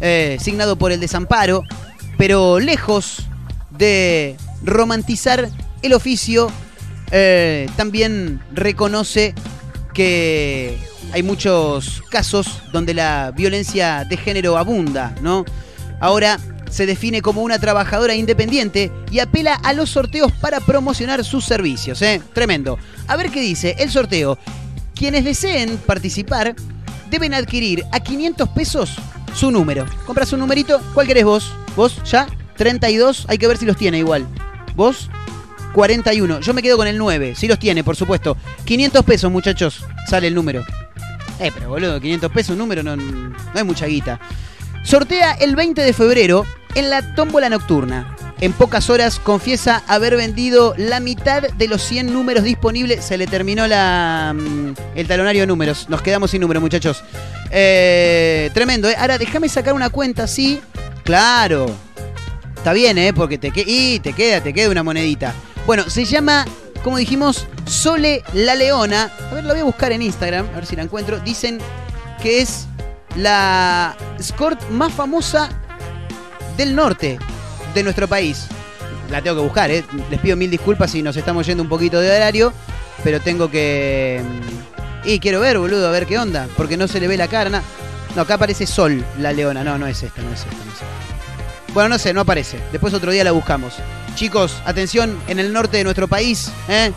[0.00, 1.62] eh, signado por el desamparo,
[2.16, 3.26] pero lejos
[3.70, 5.50] de romantizar
[5.82, 6.50] el oficio,
[7.10, 9.34] eh, también reconoce
[9.94, 10.78] que
[11.12, 15.44] hay muchos casos donde la violencia de género abunda, ¿no?
[16.00, 16.38] Ahora
[16.68, 22.02] se define como una trabajadora independiente y apela a los sorteos para promocionar sus servicios,
[22.02, 22.20] ¿eh?
[22.32, 22.78] Tremendo.
[23.06, 24.38] A ver qué dice el sorteo.
[24.94, 26.54] Quienes deseen participar
[27.10, 28.96] deben adquirir a 500 pesos
[29.34, 29.86] su número.
[30.06, 31.52] Compras un numerito, ¿cuál querés vos?
[31.76, 32.26] ¿Vos ya?
[32.56, 34.26] 32, hay que ver si los tiene igual.
[34.74, 35.10] ¿Vos?
[35.74, 36.40] 41.
[36.40, 38.36] Yo me quedo con el 9, si los tiene, por supuesto.
[38.64, 40.64] 500 pesos, muchachos, sale el número.
[41.40, 44.18] Eh, pero boludo, 500 pesos un número no, no es mucha guita.
[44.84, 48.16] Sortea el 20 de febrero en la tómbola nocturna.
[48.40, 53.04] En pocas horas confiesa haber vendido la mitad de los 100 números disponibles.
[53.04, 55.86] Se le terminó la, mm, el talonario de números.
[55.88, 57.02] Nos quedamos sin número, muchachos.
[57.50, 58.96] Eh, tremendo, ¿eh?
[58.98, 60.60] Ahora déjame sacar una cuenta así.
[61.04, 61.66] Claro.
[62.56, 63.12] Está bien, ¿eh?
[63.14, 65.32] Porque te, que- y te queda, te queda una monedita.
[65.66, 66.44] Bueno, se llama,
[66.82, 69.10] como dijimos, Sole la Leona.
[69.30, 71.18] A ver, la voy a buscar en Instagram, a ver si la encuentro.
[71.20, 71.58] Dicen
[72.22, 72.66] que es
[73.16, 75.48] la escort más famosa
[76.56, 77.18] del norte
[77.74, 78.46] de nuestro país.
[79.10, 79.84] La tengo que buscar, ¿eh?
[80.10, 82.52] Les pido mil disculpas si nos estamos yendo un poquito de horario,
[83.02, 84.22] pero tengo que...
[84.22, 87.28] mm, Y quiero ver, boludo, a ver qué onda, porque no se le ve la
[87.28, 87.62] cara.
[88.14, 89.64] No, acá aparece Sol, la leona.
[89.64, 91.72] No, no es esta, no es esta, no es esta.
[91.72, 92.58] Bueno, no sé, no aparece.
[92.70, 93.74] Después otro día la buscamos.
[94.14, 96.92] Chicos, atención, en el norte de nuestro país, ¿eh?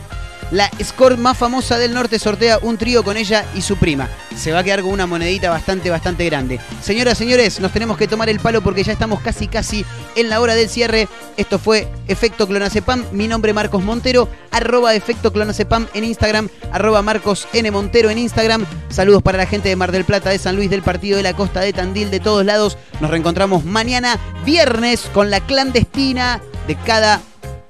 [0.50, 4.08] La escort más famosa del norte sortea un trío con ella y su prima.
[4.34, 6.58] Se va a quedar con una monedita bastante, bastante grande.
[6.80, 9.84] Señoras, señores, nos tenemos que tomar el palo porque ya estamos casi, casi
[10.16, 11.06] en la hora del cierre.
[11.36, 13.04] Esto fue Efecto Clonacepam.
[13.12, 14.26] Mi nombre es Marcos Montero.
[14.50, 16.48] Arroba Efecto Clonacepam en Instagram.
[16.72, 17.70] Arroba Marcos N.
[17.70, 18.64] Montero en Instagram.
[18.88, 21.34] Saludos para la gente de Mar del Plata, de San Luis, del Partido de la
[21.34, 22.78] Costa, de Tandil, de todos lados.
[23.00, 27.20] Nos reencontramos mañana, viernes, con la clandestina de cada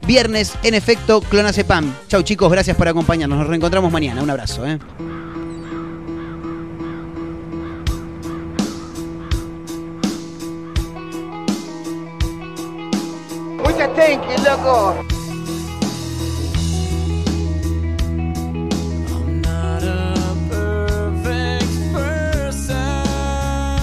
[0.06, 1.94] viernes en efecto Clonacepam.
[2.08, 3.38] Chau chicos, gracias por acompañarnos.
[3.38, 4.22] Nos reencontramos mañana.
[4.22, 4.66] Un abrazo.
[4.66, 4.78] ¿eh?
[13.64, 13.90] Muchas
[14.44, 15.04] loco.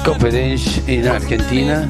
[0.03, 1.89] Conference en Argentina.